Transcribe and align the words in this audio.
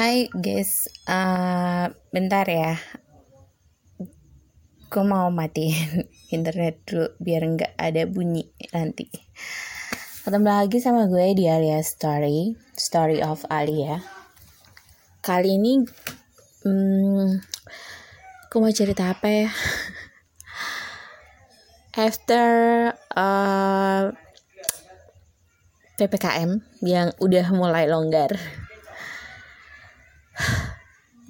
Hai 0.00 0.32
guys, 0.32 0.88
uh, 1.12 1.92
bentar 2.08 2.48
ya. 2.48 2.80
Gue 4.88 5.04
mau 5.04 5.28
matiin 5.28 6.08
internet 6.40 6.80
dulu 6.88 7.12
biar 7.20 7.44
nggak 7.44 7.76
ada 7.76 8.08
bunyi 8.08 8.48
nanti. 8.72 9.12
Ketemu 10.24 10.48
lagi 10.48 10.80
sama 10.80 11.04
gue 11.04 11.36
di 11.36 11.44
Alia 11.52 11.84
Story, 11.84 12.56
Story 12.72 13.20
of 13.20 13.44
Alia. 13.52 14.00
Kali 15.20 15.60
ini, 15.60 15.84
hmm, 16.64 17.28
gue 18.48 18.56
mau 18.56 18.72
cerita 18.72 19.12
apa 19.12 19.28
ya? 19.28 19.52
After 22.08 22.48
uh, 23.20 24.16
PPKM 26.00 26.64
yang 26.88 27.12
udah 27.20 27.52
mulai 27.52 27.84
longgar 27.84 28.59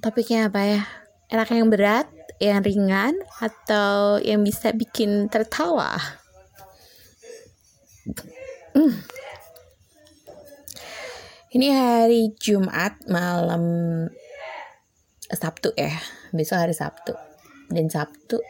topiknya 0.03 0.49
apa 0.49 0.61
ya? 0.65 0.81
Enak 1.31 1.49
yang 1.53 1.69
berat 1.71 2.07
yang 2.41 2.65
ringan 2.65 3.13
atau 3.37 4.17
yang 4.17 4.41
bisa 4.41 4.73
bikin 4.73 5.29
tertawa? 5.29 5.95
Hmm. 8.71 8.95
ini 11.51 11.67
hari 11.69 12.31
Jumat 12.39 12.97
malam 13.11 13.63
Sabtu 15.29 15.75
ya. 15.77 15.93
Besok 16.33 16.57
hari 16.57 16.73
Sabtu. 16.73 17.13
Dan 17.69 17.91
Sabtu 17.91 18.41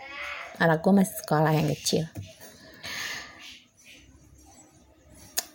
anak 0.62 0.86
gue 0.86 0.94
masih 0.94 1.18
sekolah 1.26 1.52
yang 1.52 1.68
kecil. 1.74 2.06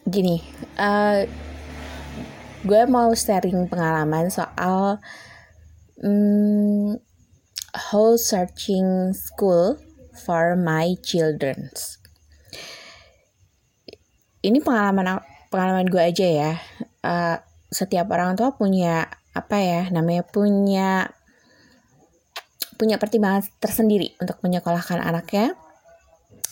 Gini 0.07 0.39
uh, 0.79 1.27
gue 2.67 2.83
mau 2.91 3.15
sharing 3.15 3.71
pengalaman 3.71 4.27
soal 4.27 4.99
um, 6.03 6.99
whole 7.71 8.19
searching 8.19 9.15
school 9.15 9.79
for 10.27 10.59
my 10.59 10.99
children. 11.07 11.71
Ini 14.43 14.59
pengalaman 14.59 15.23
pengalaman 15.49 15.87
gue 15.87 16.03
aja 16.03 16.27
ya. 16.27 16.53
Uh, 17.07 17.39
setiap 17.71 18.11
orang 18.11 18.35
tua 18.35 18.51
punya 18.59 19.07
apa 19.31 19.63
ya 19.63 19.83
namanya 19.95 20.27
punya 20.27 21.13
punya 22.75 22.99
pertimbangan 22.99 23.47
tersendiri 23.63 24.19
untuk 24.19 24.43
menyekolahkan 24.43 25.01
anaknya 25.01 25.55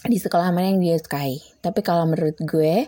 di 0.05 0.21
sekolah 0.21 0.53
mana 0.53 0.71
yang 0.71 0.81
dia 0.81 0.97
sukai. 1.01 1.41
Tapi 1.65 1.81
kalau 1.81 2.05
menurut 2.05 2.37
gue, 2.45 2.87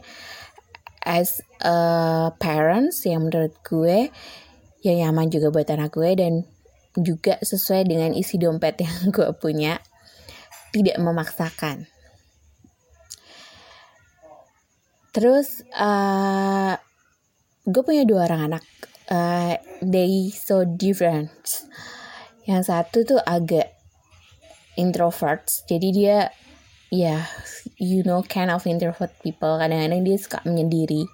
as 1.06 1.38
a 1.62 2.34
parents 2.42 3.06
yang 3.06 3.30
menurut 3.30 3.54
gue 3.62 4.10
yang 4.82 4.96
nyaman 5.06 5.30
juga 5.30 5.54
buat 5.54 5.70
anak 5.70 5.94
gue 5.94 6.10
dan 6.18 6.32
juga 6.98 7.38
sesuai 7.38 7.86
dengan 7.86 8.10
isi 8.12 8.36
dompet 8.36 8.82
yang 8.82 8.96
gue 9.14 9.30
punya 9.38 9.78
tidak 10.74 10.98
memaksakan. 10.98 11.86
Terus 15.14 15.64
uh, 15.72 16.76
gue 17.64 17.82
punya 17.86 18.04
dua 18.04 18.28
orang 18.28 18.52
anak. 18.52 18.64
Uh, 19.06 19.56
they 19.80 20.28
so 20.34 20.66
different. 20.66 21.32
Yang 22.44 22.68
satu 22.68 22.98
tuh 23.06 23.20
agak 23.22 23.76
introvert 24.76 25.48
jadi 25.64 25.88
dia 25.88 26.18
ya 26.92 27.24
you 27.76 28.04
know 28.04 28.24
kind 28.24 28.48
of 28.52 28.64
introvert 28.64 29.12
people 29.20 29.56
kadang-kadang 29.60 30.02
dia 30.04 30.16
suka 30.16 30.40
menyendiri 30.44 31.04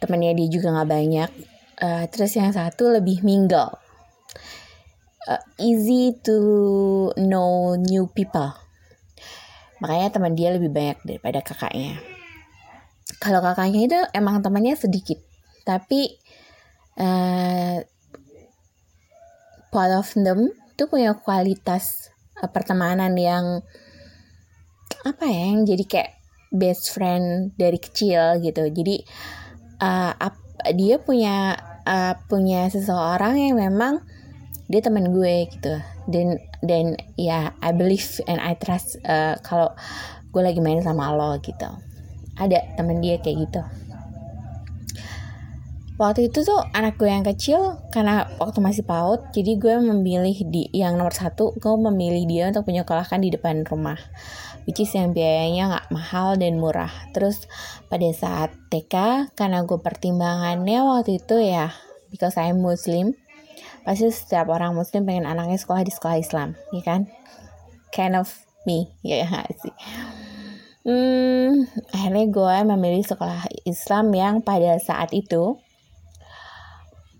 temannya 0.00 0.36
dia 0.36 0.48
juga 0.52 0.72
nggak 0.76 0.90
banyak 0.90 1.30
Uh, 1.76 2.08
terus 2.08 2.32
yang 2.32 2.56
satu 2.56 2.88
lebih 2.88 3.20
mingle. 3.20 3.68
Uh, 5.28 5.42
easy 5.60 6.16
to 6.24 7.12
know 7.20 7.76
new 7.76 8.08
people. 8.08 8.56
Makanya 9.84 10.08
teman 10.08 10.32
dia 10.32 10.56
lebih 10.56 10.72
banyak 10.72 10.96
daripada 11.04 11.44
kakaknya. 11.44 12.00
Kalau 13.20 13.44
kakaknya 13.44 13.80
itu 13.84 13.98
emang 14.16 14.40
temannya 14.40 14.72
sedikit, 14.72 15.20
tapi 15.68 16.16
uh, 16.96 17.84
part 19.68 19.92
of 19.92 20.08
them 20.16 20.48
tuh 20.80 20.88
punya 20.88 21.12
kualitas 21.12 22.08
uh, 22.40 22.48
pertemanan 22.48 23.12
yang 23.20 23.60
apa 25.06 25.22
ya 25.30 25.54
yang 25.54 25.62
jadi 25.62 25.84
kayak 25.86 26.10
best 26.50 26.90
friend 26.90 27.54
dari 27.54 27.78
kecil 27.78 28.42
gitu. 28.42 28.66
Jadi 28.66 29.06
uh, 29.78 30.12
dia 30.74 30.98
punya 30.98 31.54
uh, 31.86 32.14
punya 32.26 32.66
seseorang 32.66 33.38
yang 33.38 33.54
memang 33.54 34.02
dia 34.66 34.82
teman 34.82 35.14
gue 35.14 35.46
gitu. 35.46 35.78
Dan 36.10 36.42
dan 36.62 36.98
ya 37.14 37.54
I 37.62 37.70
believe 37.70 38.06
and 38.26 38.42
I 38.42 38.58
trust 38.58 38.98
uh, 39.06 39.38
kalau 39.46 39.70
gue 40.34 40.42
lagi 40.42 40.58
main 40.58 40.82
sama 40.82 41.14
lo 41.14 41.38
gitu. 41.38 41.70
Ada 42.36 42.74
teman 42.74 42.98
dia 42.98 43.22
kayak 43.22 43.48
gitu. 43.48 43.62
Waktu 45.96 46.28
itu 46.28 46.44
tuh 46.44 46.60
anak 46.76 47.00
gue 47.00 47.08
yang 47.08 47.24
kecil 47.24 47.80
karena 47.88 48.28
waktu 48.36 48.60
masih 48.60 48.84
paut 48.84 49.32
jadi 49.32 49.56
gue 49.56 49.80
memilih 49.80 50.36
di 50.44 50.68
yang 50.76 51.00
nomor 51.00 51.16
satu 51.16 51.56
gue 51.56 51.72
memilih 51.88 52.28
dia 52.28 52.44
untuk 52.52 52.68
menyekolahkan 52.68 53.16
di 53.16 53.32
depan 53.32 53.64
rumah 53.64 53.96
which 54.66 54.82
is 54.82 54.90
yang 54.92 55.14
biayanya 55.14 55.70
nggak 55.70 55.88
mahal 55.94 56.34
dan 56.34 56.58
murah. 56.58 56.90
Terus 57.14 57.46
pada 57.86 58.04
saat 58.10 58.50
TK, 58.68 59.30
karena 59.38 59.62
gue 59.62 59.78
pertimbangannya 59.78 60.82
waktu 60.82 61.22
itu 61.22 61.38
ya, 61.38 61.70
because 62.10 62.34
I'm 62.36 62.60
Muslim, 62.60 63.14
pasti 63.86 64.10
setiap 64.10 64.50
orang 64.50 64.74
Muslim 64.74 65.06
pengen 65.06 65.24
anaknya 65.24 65.56
sekolah 65.56 65.86
di 65.86 65.94
sekolah 65.94 66.18
Islam, 66.18 66.58
ya 66.74 66.82
kan? 66.82 67.00
Kind 67.94 68.18
of 68.18 68.28
me, 68.66 68.90
ya 69.06 69.24
yeah, 69.24 69.46
sih. 69.54 69.74
Hmm, 70.86 71.66
akhirnya 71.90 72.26
gue 72.30 72.56
memilih 72.74 73.02
sekolah 73.02 73.50
Islam 73.66 74.14
yang 74.14 74.34
pada 74.42 74.78
saat 74.82 75.10
itu, 75.14 75.58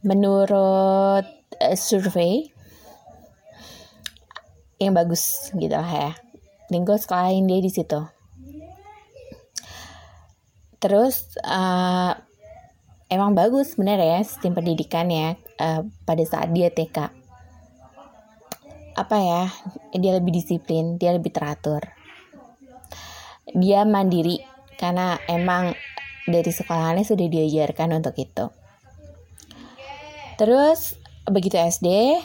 menurut 0.07 1.27
uh, 1.59 1.75
survei, 1.79 2.55
yang 4.77 4.93
bagus 4.93 5.51
gitu 5.57 5.73
lah 5.73 5.89
ya 5.89 6.13
dan 6.71 6.83
gue 6.83 6.97
sekolahin 6.99 7.47
dia 7.47 7.61
di 7.63 7.71
situ. 7.71 8.01
Terus 10.83 11.35
uh, 11.43 12.13
emang 13.11 13.33
bagus 13.35 13.75
bener 13.79 13.99
ya 13.99 14.21
sistem 14.23 14.55
pendidikannya 14.55 15.39
uh, 15.59 15.83
pada 16.05 16.25
saat 16.27 16.51
dia 16.53 16.71
TK 16.71 17.27
apa 18.97 19.17
ya 19.21 19.45
dia 19.93 20.17
lebih 20.17 20.33
disiplin 20.33 20.97
dia 20.97 21.13
lebih 21.13 21.31
teratur. 21.31 21.85
Dia 23.53 23.85
mandiri 23.85 24.41
karena 24.81 25.21
emang 25.29 25.77
dari 26.27 26.51
sekolahannya 26.51 27.05
sudah 27.05 27.29
diajarkan 27.29 27.95
untuk 28.03 28.17
itu. 28.19 28.51
Terus 30.41 30.97
begitu 31.29 31.61
SD 31.61 32.19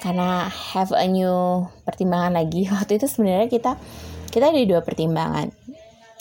karena 0.00 0.48
have 0.48 0.90
a 0.96 1.06
new 1.06 1.68
pertimbangan 1.84 2.40
lagi. 2.40 2.66
Waktu 2.74 2.98
itu 2.98 3.06
sebenarnya 3.06 3.46
kita 3.52 3.76
kita 4.32 4.50
ada 4.50 4.60
dua 4.66 4.80
pertimbangan. 4.80 5.52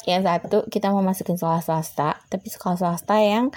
Yang 0.03 0.21
satu 0.25 0.57
kita 0.67 0.91
mau 0.91 1.03
masukin 1.03 1.35
sekolah 1.39 1.63
swasta 1.63 2.19
tapi 2.27 2.47
sekolah 2.51 2.77
swasta 2.77 3.15
yang 3.23 3.49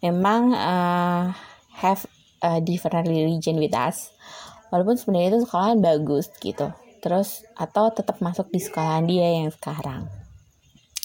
memang 0.00 0.56
uh, 0.56 1.30
have 1.78 2.08
a 2.40 2.58
different 2.64 3.06
religion 3.06 3.60
with 3.60 3.76
us. 3.76 4.10
Walaupun 4.72 4.98
sebenarnya 4.98 5.36
itu 5.36 5.46
sekolahan 5.46 5.78
bagus 5.78 6.32
gitu. 6.40 6.72
Terus 7.04 7.46
atau 7.54 7.92
tetap 7.94 8.18
masuk 8.18 8.50
di 8.50 8.58
sekolahan 8.58 9.06
dia 9.06 9.28
yang 9.44 9.52
sekarang. 9.54 10.10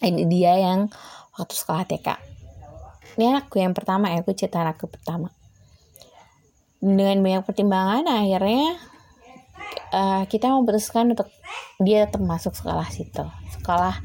Ini 0.01 0.25
dia 0.25 0.57
yang 0.57 0.89
waktu 1.38 1.53
sekolah 1.53 1.85
TK 1.85 2.31
ini 3.17 3.27
anakku 3.27 3.59
yang 3.59 3.75
pertama 3.75 4.12
ya 4.12 4.24
aku 4.24 4.31
cerita 4.31 4.63
anakku 4.63 4.88
pertama 4.88 5.31
dengan 6.81 7.21
banyak 7.21 7.45
pertimbangan 7.45 8.09
akhirnya 8.09 8.75
uh, 9.93 10.23
kita 10.25 10.49
memutuskan 10.49 11.13
untuk 11.13 11.29
dia 11.79 12.09
tetap 12.09 12.25
masuk 12.25 12.57
sekolah 12.57 12.89
situ 12.89 13.25
sekolah 13.61 13.95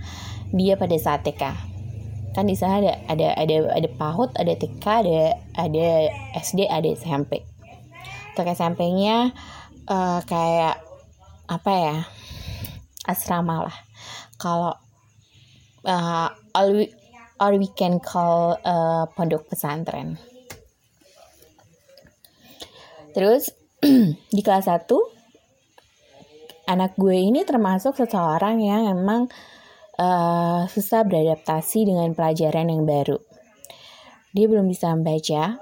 dia 0.53 0.77
pada 0.77 0.95
saat 1.01 1.25
TK 1.25 1.43
kan 2.37 2.45
di 2.45 2.53
sana 2.53 2.85
ada 2.85 2.93
ada 3.09 3.33
ada 3.33 3.57
ada 3.73 3.89
PAUD 3.97 4.37
ada 4.37 4.53
TK 4.53 4.85
ada 4.85 5.21
ada 5.57 5.87
SD 6.37 6.69
ada 6.69 6.89
SMP 6.93 7.43
untuk 8.37 8.53
SMP-nya 8.53 9.33
uh, 9.89 10.21
kayak 10.29 10.77
apa 11.49 11.73
ya 11.73 11.97
asrama 13.09 13.65
lah. 13.65 13.77
Kalau 14.37 14.77
uh, 15.89 16.29
all 16.53 16.71
we, 16.75 16.93
or 17.41 17.57
we 17.57 17.73
can 17.73 18.03
call 18.03 18.61
uh, 18.61 19.09
pondok 19.17 19.49
pesantren 19.49 20.21
Terus 23.17 23.49
di 24.37 24.43
kelas 24.45 24.69
1 24.69 24.85
anak 26.69 26.99
gue 27.01 27.17
ini 27.17 27.47
termasuk 27.49 27.97
seseorang 27.97 28.61
yang 28.61 28.91
emang 28.93 29.33
uh, 29.97 30.69
susah 30.69 31.07
beradaptasi 31.09 31.89
dengan 31.89 32.13
pelajaran 32.13 32.69
yang 32.69 32.85
baru. 32.85 33.17
Dia 34.37 34.51
belum 34.51 34.69
bisa 34.69 34.93
membaca, 34.93 35.57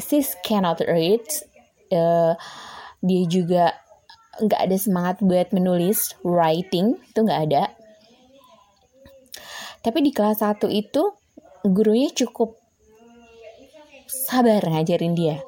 sis 0.00 0.38
cannot 0.40 0.80
read 0.88 1.20
uh, 1.92 2.34
dia 3.00 3.22
juga 3.26 3.74
nggak 4.40 4.60
ada 4.70 4.76
semangat 4.76 5.16
buat 5.20 5.52
menulis 5.52 6.16
writing 6.24 6.96
itu 6.96 7.18
nggak 7.20 7.42
ada 7.50 7.64
tapi 9.80 10.04
di 10.04 10.12
kelas 10.12 10.44
1 10.44 10.64
itu 10.72 11.02
gurunya 11.64 12.08
cukup 12.12 12.56
sabar 14.10 14.58
ngajarin 14.66 15.14
dia. 15.14 15.38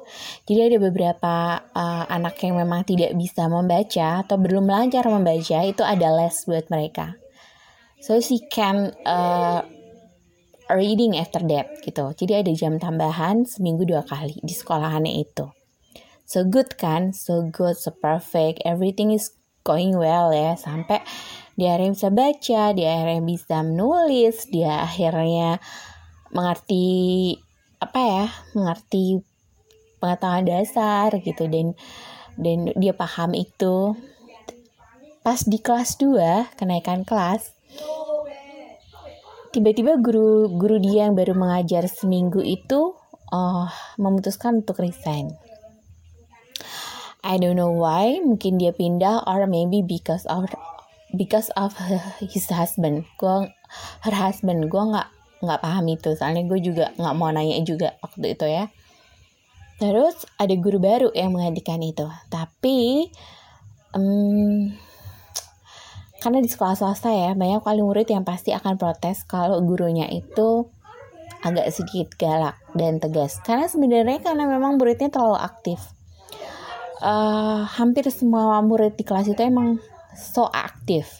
Jadi 0.47 0.71
ada 0.71 0.77
beberapa 0.79 1.59
uh, 1.75 2.03
anak 2.07 2.39
yang 2.41 2.55
memang 2.55 2.87
tidak 2.87 3.11
bisa 3.19 3.51
membaca 3.51 4.23
atau 4.23 4.39
belum 4.39 4.65
lancar 4.71 5.03
membaca 5.11 5.59
itu 5.67 5.83
ada 5.83 6.07
les 6.15 6.35
buat 6.47 6.71
mereka. 6.71 7.19
So 7.99 8.23
she 8.23 8.39
can 8.47 8.95
uh, 9.03 9.67
reading 10.71 11.19
after 11.19 11.43
that 11.51 11.83
gitu. 11.83 12.15
Jadi 12.15 12.33
ada 12.39 12.51
jam 12.55 12.79
tambahan 12.79 13.43
seminggu 13.43 13.83
dua 13.83 14.07
kali 14.07 14.39
di 14.39 14.55
sekolahannya 14.55 15.13
itu. 15.19 15.51
So 16.23 16.47
good 16.47 16.79
kan, 16.79 17.11
so 17.11 17.43
good, 17.51 17.75
so 17.75 17.91
perfect, 17.91 18.63
everything 18.63 19.11
is 19.11 19.35
going 19.67 19.95
well 19.95 20.31
ya 20.31 20.55
sampai 20.59 21.03
dia 21.55 21.75
akhirnya 21.75 21.91
bisa 21.95 22.09
baca, 22.09 22.63
dia 22.73 22.89
akhirnya 22.95 23.23
bisa 23.23 23.55
menulis, 23.61 24.47
dia 24.49 24.83
akhirnya 24.83 25.59
mengerti 26.33 27.37
apa 27.83 27.99
ya 27.99 28.25
mengerti 28.55 29.19
pengetahuan 29.99 30.47
dasar 30.47 31.11
gitu 31.19 31.47
dan 31.51 31.75
dan 32.39 32.71
dia 32.79 32.95
paham 32.95 33.35
itu. 33.35 33.95
Pas 35.23 35.39
di 35.39 35.55
kelas 35.59 35.95
2 35.99 36.59
kenaikan 36.59 37.07
kelas 37.07 37.53
tiba-tiba 39.53 40.01
guru 40.01 40.49
guru 40.49 40.81
dia 40.81 41.05
yang 41.05 41.13
baru 41.13 41.37
mengajar 41.37 41.85
seminggu 41.85 42.41
itu 42.41 42.97
uh, 43.29 43.69
memutuskan 44.01 44.65
untuk 44.65 44.81
resign. 44.81 45.29
I 47.23 47.39
don't 47.39 47.55
know 47.55 47.71
why 47.71 48.19
mungkin 48.19 48.57
dia 48.57 48.73
pindah 48.73 49.23
or 49.29 49.45
maybe 49.45 49.85
because 49.85 50.25
of 50.25 50.49
because 51.13 51.53
of 51.53 51.77
his 52.33 52.49
husband. 52.49 53.05
Gue 53.21 53.53
her 54.03 54.15
husband. 54.17 54.73
Gue 54.73 54.83
nggak 54.89 55.07
nggak 55.43 55.59
paham 55.59 55.85
itu. 55.91 56.15
Soalnya 56.15 56.47
gue 56.47 56.59
juga 56.63 56.95
nggak 56.95 57.15
mau 57.19 57.29
nanya 57.29 57.59
juga 57.67 57.99
waktu 57.99 58.33
itu 58.33 58.47
ya. 58.47 58.71
Terus 59.77 60.23
ada 60.39 60.55
guru 60.55 60.79
baru 60.79 61.09
yang 61.11 61.35
menggantikan 61.35 61.83
itu. 61.83 62.07
Tapi 62.31 63.11
um, 63.91 64.71
karena 66.23 66.39
di 66.39 66.47
sekolah 66.47 66.79
swasta 66.79 67.11
ya 67.11 67.35
banyak 67.35 67.59
kali 67.59 67.83
murid 67.83 68.07
yang 68.07 68.23
pasti 68.23 68.55
akan 68.55 68.79
protes 68.79 69.27
kalau 69.27 69.59
gurunya 69.59 70.07
itu 70.07 70.71
agak 71.43 71.67
sedikit 71.75 72.15
galak 72.15 72.55
dan 72.71 73.03
tegas. 73.03 73.43
Karena 73.43 73.67
sebenarnya 73.67 74.23
karena 74.23 74.47
memang 74.47 74.79
muridnya 74.79 75.11
terlalu 75.11 75.35
aktif. 75.43 75.83
Uh, 77.03 77.67
hampir 77.67 78.07
semua 78.07 78.63
murid 78.63 78.95
di 78.95 79.03
kelas 79.03 79.27
itu 79.27 79.43
emang 79.43 79.83
so 80.15 80.47
aktif. 80.47 81.19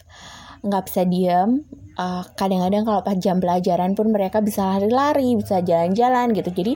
Nggak 0.64 0.88
bisa 0.88 1.04
diam 1.04 1.68
uh, 1.98 2.22
kadang-kadang 2.34 2.82
kalau 2.86 3.00
pas 3.02 3.16
jam 3.18 3.38
pelajaran 3.38 3.94
pun 3.98 4.10
mereka 4.10 4.42
bisa 4.42 4.76
lari-lari 4.76 5.34
bisa 5.38 5.60
jalan-jalan 5.60 6.34
gitu. 6.34 6.50
Jadi 6.50 6.72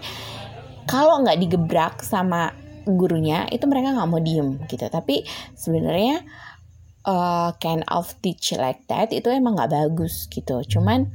kalau 0.89 1.21
nggak 1.23 1.39
digebrak 1.39 2.01
sama 2.01 2.55
gurunya 2.89 3.45
itu 3.53 3.69
mereka 3.69 3.93
nggak 3.95 4.09
mau 4.09 4.21
diem 4.23 4.59
gitu. 4.67 4.87
Tapi 4.89 5.23
sebenarnya 5.55 6.25
uh, 7.05 7.53
kind 7.61 7.85
of 7.93 8.11
teach 8.25 8.57
like 8.57 8.83
that 8.89 9.13
itu 9.13 9.29
emang 9.29 9.59
nggak 9.59 9.73
bagus 9.73 10.27
gitu. 10.33 10.65
Cuman 10.65 11.11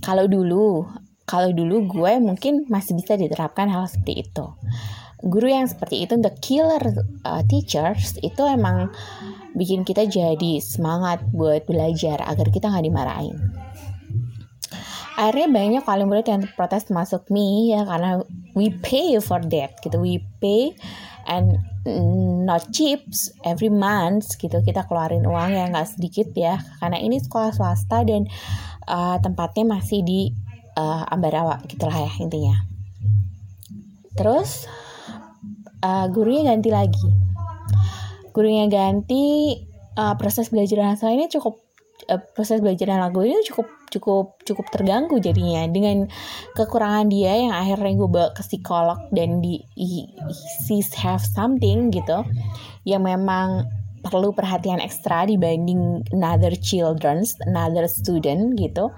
kalau 0.00 0.24
dulu 0.30 0.88
kalau 1.30 1.54
dulu 1.54 1.86
gue 1.86 2.12
mungkin 2.18 2.66
masih 2.66 2.98
bisa 2.98 3.14
diterapkan 3.14 3.70
hal 3.70 3.86
seperti 3.86 4.26
itu 4.26 4.46
guru 5.20 5.48
yang 5.52 5.68
seperti 5.68 6.08
itu 6.08 6.16
the 6.20 6.32
killer 6.40 6.80
uh, 7.28 7.44
teachers 7.44 8.16
itu 8.24 8.42
emang 8.44 8.88
bikin 9.52 9.84
kita 9.84 10.08
jadi 10.08 10.62
semangat 10.62 11.24
buat 11.34 11.66
belajar 11.68 12.22
agar 12.24 12.46
kita 12.48 12.70
nggak 12.70 12.86
dimarahin. 12.86 13.36
Akhirnya 15.20 15.48
banyak 15.52 15.84
kali 15.84 16.04
murid 16.08 16.26
yang 16.32 16.42
protes 16.56 16.88
masuk 16.88 17.28
me 17.28 17.68
ya 17.68 17.84
karena 17.84 18.24
we 18.56 18.72
pay 18.72 19.20
for 19.20 19.42
that 19.52 19.76
gitu. 19.84 20.00
We 20.00 20.24
pay 20.40 20.72
and 21.28 21.60
not 22.48 22.72
chips 22.72 23.28
every 23.44 23.68
month 23.68 24.40
gitu. 24.40 24.64
Kita 24.64 24.88
keluarin 24.88 25.28
uang 25.28 25.52
yang 25.52 25.76
nggak 25.76 25.92
sedikit 25.92 26.32
ya. 26.32 26.56
Karena 26.80 26.96
ini 26.96 27.20
sekolah 27.20 27.52
swasta 27.52 28.00
dan 28.08 28.24
uh, 28.88 29.20
tempatnya 29.20 29.68
masih 29.68 30.00
di 30.00 30.32
uh, 30.80 31.04
Ambarawa 31.12 31.60
gitulah 31.68 32.00
ya 32.00 32.12
intinya. 32.16 32.56
Terus 34.16 34.64
uh, 35.84 36.06
gurunya 36.08 36.54
ganti 36.54 36.70
lagi. 36.72 37.08
Gurunya 38.30 38.70
ganti 38.70 39.56
uh, 39.98 40.14
proses 40.14 40.48
belajar 40.48 40.80
bahasa 40.80 41.10
ini 41.10 41.26
cukup 41.26 41.60
uh, 42.08 42.20
proses 42.32 42.62
belajar 42.62 42.88
lagu 42.96 43.20
ini 43.26 43.42
cukup 43.44 43.66
cukup 43.90 44.38
cukup 44.46 44.66
terganggu 44.70 45.18
jadinya 45.18 45.66
dengan 45.66 46.06
kekurangan 46.54 47.10
dia 47.10 47.34
yang 47.34 47.52
akhirnya 47.52 47.92
gue 47.98 48.08
bawa 48.08 48.28
ke 48.32 48.42
psikolog 48.46 48.98
dan 49.10 49.42
di 49.42 49.58
he, 49.74 50.06
have 50.94 51.20
something 51.20 51.90
gitu 51.90 52.22
yang 52.86 53.02
memang 53.02 53.66
perlu 54.00 54.32
perhatian 54.32 54.80
ekstra 54.80 55.28
dibanding 55.28 56.00
another 56.16 56.56
children, 56.56 57.20
another 57.44 57.84
student 57.84 58.56
gitu 58.56 58.88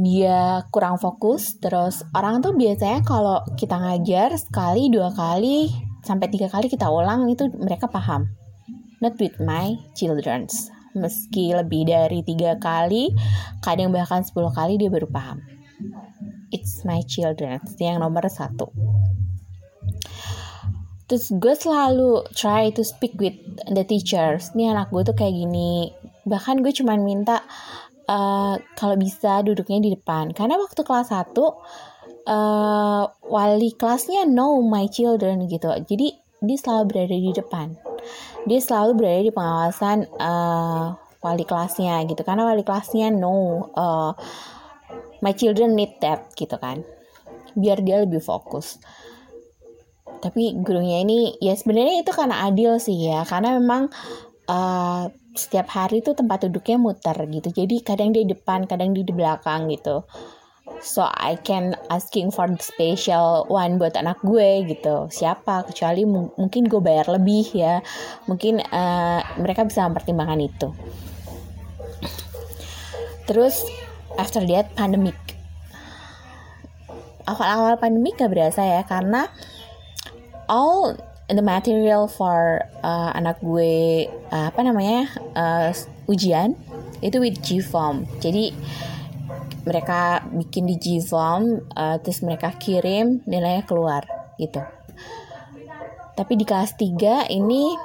dia 0.00 0.64
kurang 0.72 0.96
fokus 0.96 1.60
terus 1.60 2.00
orang 2.16 2.40
tuh 2.40 2.56
biasanya 2.56 3.04
kalau 3.04 3.44
kita 3.60 3.76
ngajar 3.76 4.32
sekali 4.40 4.88
dua 4.88 5.12
kali 5.12 5.68
sampai 6.00 6.32
tiga 6.32 6.48
kali 6.48 6.72
kita 6.72 6.88
ulang 6.88 7.28
itu 7.28 7.52
mereka 7.60 7.86
paham. 7.86 8.32
Not 9.00 9.16
with 9.20 9.36
my 9.40 9.76
childrens 9.96 10.72
meski 10.94 11.54
lebih 11.54 11.86
dari 11.86 12.26
tiga 12.26 12.58
kali 12.58 13.14
kadang 13.62 13.94
bahkan 13.94 14.26
sepuluh 14.26 14.50
kali 14.50 14.80
dia 14.80 14.90
baru 14.90 15.06
paham. 15.06 15.38
It's 16.50 16.82
my 16.82 17.06
children. 17.06 17.62
Yang 17.78 17.98
nomor 18.02 18.26
satu. 18.26 18.74
Terus 21.06 21.30
gue 21.42 21.54
selalu 21.58 22.22
try 22.34 22.70
to 22.74 22.82
speak 22.86 23.18
with 23.18 23.34
the 23.66 23.82
teachers. 23.82 24.54
Nih 24.54 24.70
anak 24.70 24.94
gue 24.94 25.02
tuh 25.02 25.14
kayak 25.14 25.34
gini. 25.34 25.90
Bahkan 26.26 26.62
gue 26.62 26.70
cuman 26.74 27.02
minta 27.02 27.42
uh, 28.10 28.54
kalau 28.74 28.96
bisa 28.98 29.40
duduknya 29.46 29.78
di 29.78 29.90
depan. 29.94 30.34
Karena 30.34 30.58
waktu 30.58 30.82
kelas 30.82 31.14
1 31.14 31.30
uh, 31.38 31.54
eh, 32.26 33.04
wali 33.30 33.70
kelasnya 33.78 34.26
know 34.26 34.58
my 34.60 34.90
children 34.90 35.46
gitu. 35.46 35.70
Jadi 35.86 36.18
dia 36.42 36.58
selalu 36.58 36.82
berada 36.90 37.16
di 37.16 37.32
depan. 37.32 37.66
Dia 38.48 38.60
selalu 38.60 38.90
berada 38.98 39.20
di 39.22 39.32
pengawasan 39.32 39.98
uh, 40.18 40.98
wali 41.22 41.44
kelasnya 41.46 42.02
gitu. 42.10 42.26
Karena 42.26 42.50
wali 42.50 42.66
kelasnya 42.66 43.14
know 43.14 43.70
uh, 43.78 44.12
my 45.22 45.32
children 45.36 45.78
need 45.78 45.94
that 46.02 46.34
gitu 46.34 46.58
kan. 46.58 46.82
Biar 47.54 47.78
dia 47.84 48.02
lebih 48.02 48.20
fokus. 48.24 48.82
Tapi 50.20 50.52
gurunya 50.60 51.00
ini 51.00 51.40
ya 51.40 51.56
sebenarnya 51.56 52.04
itu 52.04 52.12
karena 52.12 52.44
adil 52.44 52.76
sih 52.76 53.08
ya. 53.08 53.24
Karena 53.24 53.56
memang 53.56 53.88
uh, 54.48 55.08
setiap 55.34 55.70
hari 55.70 56.02
tuh 56.02 56.18
tempat 56.18 56.46
duduknya 56.46 56.76
muter 56.78 57.14
gitu. 57.14 57.48
Jadi 57.54 57.82
kadang 57.86 58.10
di 58.10 58.26
depan 58.26 58.66
kadang 58.66 58.94
di 58.94 59.06
belakang 59.06 59.70
gitu. 59.70 60.02
So 60.80 61.04
I 61.04 61.36
can 61.36 61.76
asking 61.92 62.32
for 62.32 62.48
the 62.48 62.62
special 62.62 63.44
one 63.50 63.76
buat 63.76 63.98
anak 64.00 64.22
gue 64.24 64.64
gitu. 64.70 65.12
Siapa? 65.12 65.68
Kecuali 65.68 66.08
mungkin 66.08 66.70
gue 66.70 66.80
bayar 66.80 67.10
lebih 67.10 67.44
ya. 67.52 67.84
Mungkin 68.24 68.64
uh, 68.64 69.20
mereka 69.36 69.68
bisa 69.68 69.84
mempertimbangkan 69.84 70.40
itu. 70.40 70.68
Terus 73.28 73.62
after 74.18 74.42
that 74.48 74.72
pandemic 74.74 75.14
awal-awal 77.30 77.78
pandemik 77.78 78.18
gak 78.18 78.32
berasa 78.32 78.66
ya 78.66 78.82
karena 78.82 79.30
all 80.50 80.98
the 81.30 81.44
material 81.44 82.10
for 82.10 82.66
uh, 82.82 83.10
anak 83.14 83.38
gue 83.38 84.10
uh, 84.34 84.50
apa 84.50 84.60
namanya 84.66 85.06
uh, 85.38 85.70
ujian 86.10 86.58
itu 87.00 87.16
with 87.22 87.38
Gform 87.40 88.04
jadi 88.18 88.52
mereka 89.64 90.24
bikin 90.32 90.66
di 90.66 90.76
Gform 90.80 91.70
uh, 91.76 91.96
terus 92.00 92.24
mereka 92.24 92.56
kirim 92.56 93.20
nilainya 93.28 93.64
keluar 93.68 94.08
gitu. 94.40 94.64
Tapi 96.16 96.32
di 96.36 96.44
kelas 96.44 96.76
3 96.76 97.28
ini 97.32 97.76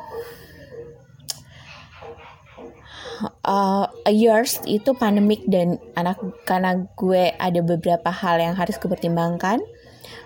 uh, 3.48 3.86
years 4.08 4.60
itu 4.68 4.96
pandemik 4.96 5.44
dan 5.48 5.80
anak 5.96 6.20
karena 6.44 6.88
gue 6.96 7.32
ada 7.36 7.62
beberapa 7.64 8.12
hal 8.12 8.40
yang 8.40 8.56
harus 8.56 8.76
kepertimbangkan 8.80 9.60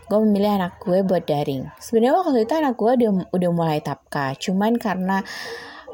gue 0.10 0.20
memilih 0.26 0.58
anak 0.58 0.82
gue 0.82 1.06
buat 1.06 1.24
daring. 1.30 1.70
Sebenarnya 1.78 2.18
waktu 2.18 2.50
itu 2.50 2.54
anak 2.58 2.76
gue 2.82 2.92
udah 2.98 3.12
udah 3.30 3.50
mulai 3.54 3.78
tapka. 3.78 4.34
Cuman 4.42 4.82
karena 4.82 5.22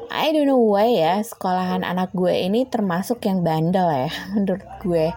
I 0.08 0.32
don't 0.32 0.48
know 0.48 0.58
why 0.58 0.88
ya 0.88 1.20
sekolahan 1.20 1.84
anak 1.84 2.16
gue 2.16 2.32
ini 2.32 2.64
termasuk 2.64 3.20
yang 3.28 3.44
bandel 3.44 3.86
ya 3.92 4.10
menurut 4.32 4.64
gue. 4.80 5.12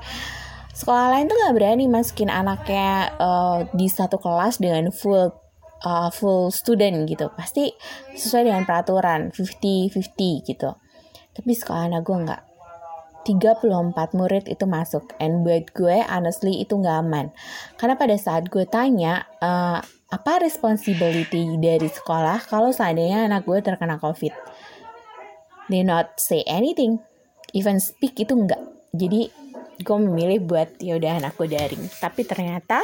Sekolah 0.75 1.15
lain 1.15 1.31
tuh 1.31 1.35
nggak 1.39 1.55
berani 1.55 1.85
masukin 1.87 2.31
anaknya 2.31 3.15
uh, 3.19 3.67
di 3.71 3.87
satu 3.87 4.19
kelas 4.19 4.59
dengan 4.59 4.91
full 4.91 5.31
uh, 5.87 6.11
full 6.11 6.51
student 6.51 7.07
gitu. 7.07 7.31
Pasti 7.31 7.71
sesuai 8.15 8.51
dengan 8.51 8.63
peraturan 8.67 9.31
50-50 9.31 10.43
gitu. 10.43 10.75
Tapi 11.31 11.51
sekolah 11.55 11.87
anak 11.87 12.03
gue 12.03 12.17
nggak 12.19 12.48
34 13.29 14.17
murid 14.17 14.49
itu 14.49 14.65
masuk. 14.65 15.13
And 15.21 15.45
buat 15.45 15.69
gue 15.77 16.01
honestly 16.09 16.65
itu 16.65 16.73
nggak 16.73 16.97
aman. 17.05 17.29
Karena 17.77 17.93
pada 17.93 18.17
saat 18.17 18.49
gue 18.49 18.65
tanya 18.65 19.29
uh, 19.37 19.77
apa 20.09 20.41
responsibility 20.41 21.61
dari 21.61 21.85
sekolah 21.85 22.41
kalau 22.49 22.73
seandainya 22.73 23.29
anak 23.29 23.45
gue 23.45 23.61
terkena 23.61 24.01
covid? 24.01 24.33
They 25.69 25.85
not 25.85 26.17
say 26.17 26.41
anything. 26.49 26.97
Even 27.53 27.77
speak 27.77 28.17
itu 28.17 28.33
enggak 28.33 28.61
jadi 28.89 29.29
gue 29.79 29.97
memilih 30.01 30.43
buat 30.49 30.81
ya 30.81 30.97
udah 30.97 31.21
anak 31.21 31.37
gue 31.37 31.53
daring. 31.53 31.85
Tapi 32.01 32.25
ternyata 32.25 32.81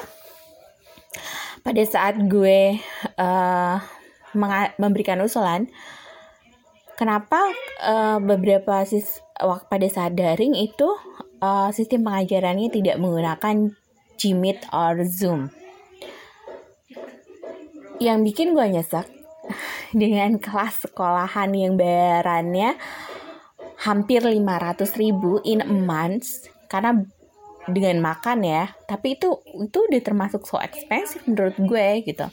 pada 1.65 1.81
saat 1.81 2.21
gue 2.21 2.77
uh, 3.17 3.77
memberikan 4.77 5.17
usulan 5.25 5.65
kenapa 6.93 7.41
uh, 7.81 8.21
beberapa 8.21 8.85
sis 8.85 9.24
pada 9.41 9.87
saat 9.91 10.15
daring 10.15 10.55
itu 10.55 10.87
uh, 11.43 11.69
sistem 11.75 12.07
pengajarannya 12.07 12.71
tidak 12.71 12.99
menggunakan 12.99 13.75
Gmeet 14.15 14.71
or 14.71 15.03
Zoom. 15.03 15.51
Yang 17.99 18.19
bikin 18.31 18.47
gue 18.55 18.65
nyesek 18.71 19.07
dengan 19.95 20.39
kelas 20.39 20.87
sekolahan 20.87 21.51
yang 21.51 21.75
bayarannya 21.75 22.79
hampir 23.83 24.23
500 24.23 24.87
ribu 24.95 25.43
in 25.43 25.59
a 25.59 25.67
month 25.67 26.47
karena 26.71 27.03
dengan 27.65 27.97
makan 28.01 28.45
ya 28.45 28.71
tapi 28.85 29.17
itu 29.17 29.41
itu 29.57 29.77
udah 29.89 30.01
termasuk 30.01 30.45
so 30.45 30.61
expensive 30.61 31.25
menurut 31.25 31.57
gue 31.57 31.87
gitu 32.05 32.29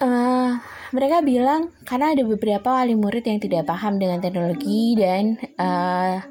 uh, 0.00 0.56
mereka 0.94 1.20
bilang 1.20 1.74
karena 1.84 2.16
ada 2.16 2.22
beberapa 2.24 2.68
wali 2.72 2.96
murid 2.96 3.26
yang 3.26 3.40
tidak 3.42 3.68
paham 3.68 4.00
dengan 4.00 4.22
teknologi 4.22 4.96
dan 4.96 5.36
uh, 5.58 6.22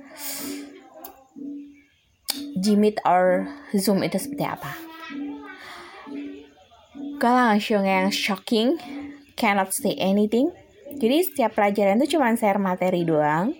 Gmeet 2.61 3.01
or 3.05 3.49
Zoom 3.73 4.05
itu 4.05 4.21
seperti 4.21 4.45
apa. 4.45 4.73
Gue 7.21 7.33
langsung 7.33 7.85
yang 7.85 8.09
shocking 8.09 8.81
cannot 9.37 9.73
say 9.73 9.93
anything. 10.01 10.49
Jadi 10.91 11.17
setiap 11.25 11.57
pelajaran 11.57 12.01
itu 12.01 12.17
cuma 12.17 12.33
share 12.33 12.61
materi 12.61 13.05
doang 13.05 13.53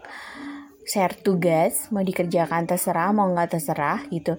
share 0.86 1.16
tugas 1.16 1.88
mau 1.94 2.04
dikerjakan 2.04 2.68
terserah 2.68 3.14
mau 3.14 3.30
nggak 3.32 3.58
terserah 3.58 4.04
gitu. 4.10 4.38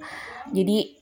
Jadi 0.50 0.99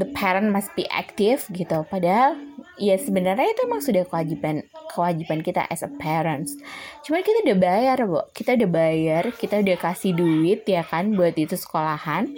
the 0.00 0.06
parent 0.16 0.48
must 0.48 0.72
be 0.72 0.88
active 0.88 1.44
gitu. 1.52 1.84
Padahal 1.88 2.40
ya 2.76 2.96
sebenarnya 3.00 3.56
itu 3.56 3.60
emang 3.64 3.80
sudah 3.80 4.04
kewajiban 4.04 4.64
kewajiban 4.92 5.40
kita 5.40 5.64
as 5.68 5.80
a 5.84 5.90
parents. 5.90 6.56
Cuman 7.04 7.24
kita 7.24 7.44
udah 7.44 7.58
bayar 7.58 7.98
bu. 8.04 8.20
Kita 8.32 8.56
udah 8.56 8.70
bayar 8.70 9.24
kita 9.34 9.60
udah 9.64 9.76
kasih 9.80 10.12
duit 10.12 10.64
ya 10.68 10.84
kan 10.84 11.12
buat 11.16 11.34
itu 11.36 11.56
sekolahan. 11.56 12.28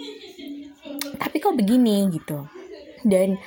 Tapi 1.19 1.35
kok 1.39 1.55
begini 1.55 2.07
gitu. 2.11 2.47
Dan 3.03 3.39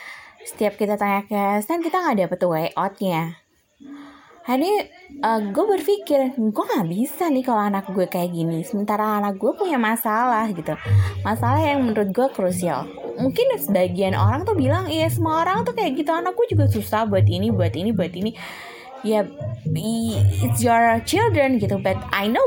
setiap 0.45 0.77
kita 0.77 0.97
tanya 1.01 1.25
ke 1.25 1.61
Stan 1.65 1.81
kita 1.81 2.03
nggak 2.03 2.19
dapet 2.27 2.41
way 2.49 2.69
outnya 2.75 3.43
Hari 4.43 4.75
uh, 5.23 5.41
gue 5.55 5.65
berpikir 5.79 6.35
gue 6.35 6.65
nggak 6.67 6.89
bisa 6.91 7.31
nih 7.31 7.47
kalau 7.47 7.63
anak 7.63 7.87
gue 7.95 8.11
kayak 8.11 8.35
gini. 8.35 8.67
Sementara 8.67 9.23
anak 9.23 9.39
gue 9.39 9.55
punya 9.55 9.79
masalah 9.79 10.51
gitu. 10.51 10.75
Masalah 11.23 11.63
yang 11.63 11.87
menurut 11.87 12.11
gue 12.11 12.27
krusial 12.35 13.02
mungkin 13.19 13.47
sebagian 13.59 14.16
orang 14.16 14.45
tuh 14.49 14.57
bilang 14.57 14.88
iya 14.88 15.09
semua 15.09 15.45
orang 15.45 15.64
tuh 15.66 15.76
kayak 15.76 15.99
gitu. 15.99 16.11
Anak 16.12 16.37
gue 16.37 16.47
juga 16.52 16.66
susah 16.71 17.04
buat 17.09 17.26
ini 17.26 17.52
buat 17.52 17.75
ini 17.75 17.90
buat 17.92 18.12
ini. 18.12 18.33
Ya 19.02 19.26
it's 19.75 20.62
your 20.62 21.02
children 21.02 21.59
gitu 21.59 21.83
but 21.83 21.99
I 22.14 22.31
know 22.31 22.47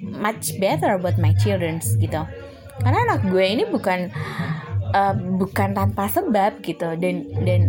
much 0.00 0.56
better 0.56 0.96
about 0.96 1.20
my 1.20 1.36
children 1.38 1.80
gitu. 1.80 2.22
Karena 2.82 2.98
anak 3.04 3.28
gue 3.28 3.44
ini 3.44 3.64
bukan 3.68 4.08
uh, 4.96 5.14
bukan 5.36 5.76
tanpa 5.76 6.08
sebab 6.08 6.64
gitu. 6.64 6.96
Dan 6.96 7.28
dan 7.44 7.68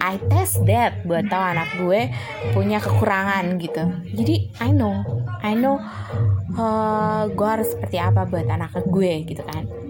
I 0.00 0.16
test 0.32 0.64
that 0.64 1.04
buat 1.04 1.28
tahu 1.28 1.44
anak 1.44 1.68
gue 1.80 2.08
punya 2.56 2.80
kekurangan 2.80 3.60
gitu. 3.60 3.84
Jadi 4.16 4.48
I 4.64 4.72
know 4.72 5.04
I 5.44 5.52
know 5.52 5.76
uh, 6.56 7.28
gue 7.28 7.48
harus 7.48 7.68
seperti 7.68 8.00
apa 8.00 8.24
buat 8.24 8.48
anak 8.48 8.80
gue 8.88 9.12
gitu 9.28 9.44
kan 9.44 9.83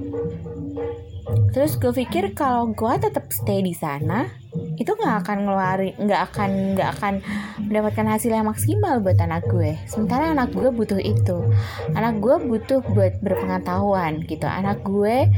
terus 1.55 1.79
gue 1.79 1.95
pikir 1.95 2.35
kalau 2.35 2.75
gue 2.75 2.95
tetap 2.99 3.31
stay 3.31 3.63
di 3.63 3.71
sana 3.71 4.27
itu 4.75 4.91
nggak 4.91 5.23
akan 5.23 5.47
ngeluarin 5.47 5.95
nggak 6.03 6.21
akan 6.31 6.51
nggak 6.75 6.91
akan 6.99 7.15
mendapatkan 7.63 8.07
hasil 8.11 8.31
yang 8.35 8.47
maksimal 8.47 8.99
buat 8.99 9.19
anak 9.19 9.47
gue. 9.47 9.79
Sementara 9.87 10.35
anak 10.35 10.51
gue 10.51 10.71
butuh 10.71 10.99
itu. 10.99 11.47
Anak 11.95 12.19
gue 12.19 12.37
butuh 12.43 12.83
buat 12.83 13.19
berpengetahuan 13.23 14.27
gitu. 14.27 14.47
Anak 14.47 14.83
gue 14.83 15.31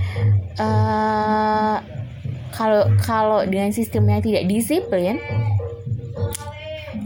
uh, 0.57 1.77
kalau 2.57 2.83
kalau 3.01 3.45
dengan 3.45 3.73
sistem 3.73 4.09
yang 4.09 4.25
tidak 4.25 4.49
disiplin 4.49 5.21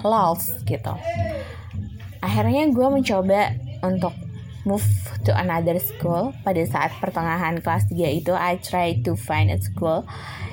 lost 0.06 0.62
gitu. 0.66 0.94
Akhirnya 2.22 2.70
gue 2.70 2.88
mencoba 2.90 3.58
untuk 3.82 4.14
move 4.64 4.84
to 5.24 5.32
another 5.32 5.78
school. 5.80 6.32
Pada 6.44 6.62
saat 6.66 6.94
pertengahan 6.98 7.60
kelas 7.60 7.88
3 7.88 8.20
itu 8.20 8.32
I 8.34 8.60
try 8.60 8.98
to 9.04 9.16
find 9.16 9.52
a 9.52 9.58
school 9.60 10.04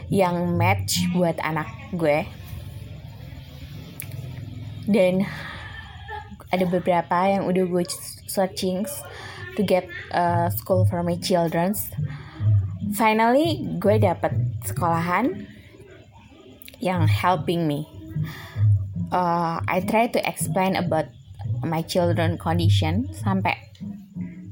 yang 0.07 0.55
match 0.55 1.03
buat 1.11 1.39
anak 1.43 1.67
gue. 1.95 2.27
Dan 4.87 5.27
ada 6.47 6.65
beberapa 6.67 7.27
yang 7.27 7.43
udah 7.43 7.63
gue 7.67 7.83
searching 8.27 8.87
to 9.59 9.61
get 9.65 9.83
a 10.15 10.47
school 10.53 10.87
for 10.87 11.03
my 11.03 11.19
children 11.19 11.75
finally 12.93 13.59
gue 13.81 13.99
dapet 13.99 14.31
sekolahan 14.63 15.47
yang 16.79 17.09
helping 17.09 17.65
me. 17.65 17.89
Uh, 19.09 19.59
I 19.65 19.81
try 19.83 20.07
to 20.07 20.19
explain 20.23 20.77
about 20.77 21.09
my 21.65 21.81
children 21.81 22.37
condition 22.37 23.09
sampai 23.11 23.66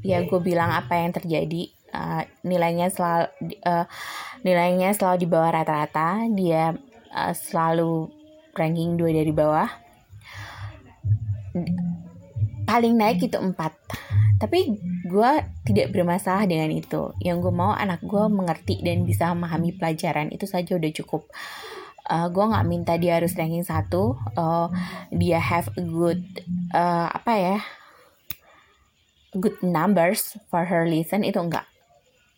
ya 0.06 0.22
gue 0.22 0.40
bilang 0.40 0.70
apa 0.70 1.02
yang 1.02 1.10
terjadi 1.18 1.74
uh, 1.96 2.22
nilainya 2.46 2.94
selalu 2.94 3.28
uh, 3.66 3.86
nilainya 4.46 4.94
selalu 4.94 5.26
di 5.26 5.28
bawah 5.28 5.50
rata-rata. 5.50 6.30
Dia 6.36 6.76
uh, 7.10 7.34
selalu 7.34 8.12
ranking 8.54 9.00
dua 9.00 9.10
dari 9.16 9.34
bawah. 9.34 9.70
Paling 12.70 12.94
naik 12.94 13.26
itu 13.26 13.38
empat. 13.40 13.74
Tapi 14.36 14.76
gue 15.08 15.32
tidak 15.64 15.96
bermasalah 15.96 16.44
dengan 16.44 16.70
itu. 16.76 17.16
Yang 17.24 17.50
gue 17.50 17.54
mau 17.56 17.72
anak 17.72 18.04
gue 18.04 18.26
mengerti 18.28 18.84
dan 18.84 19.08
bisa 19.08 19.32
memahami 19.32 19.74
pelajaran. 19.74 20.30
Itu 20.30 20.46
saja 20.46 20.76
udah 20.76 20.92
cukup. 20.92 21.32
Uh, 22.06 22.30
gue 22.30 22.46
nggak 22.46 22.68
minta 22.70 22.94
dia 23.02 23.18
harus 23.18 23.34
ranking 23.34 23.66
satu. 23.66 24.20
Uh, 24.38 24.70
dia 25.10 25.42
have 25.42 25.72
a 25.80 25.82
good 25.82 26.22
uh, 26.76 27.10
apa 27.10 27.34
ya 27.34 27.58
good 29.38 29.60
numbers 29.62 30.40
for 30.48 30.66
her 30.68 30.88
listen 30.88 31.22
itu 31.22 31.38
enggak. 31.38 31.68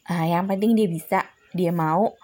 Uh, 0.08 0.26
yang 0.26 0.48
penting 0.48 0.74
dia 0.74 0.88
bisa 0.88 1.20
dia 1.52 1.72
mau 1.72 2.16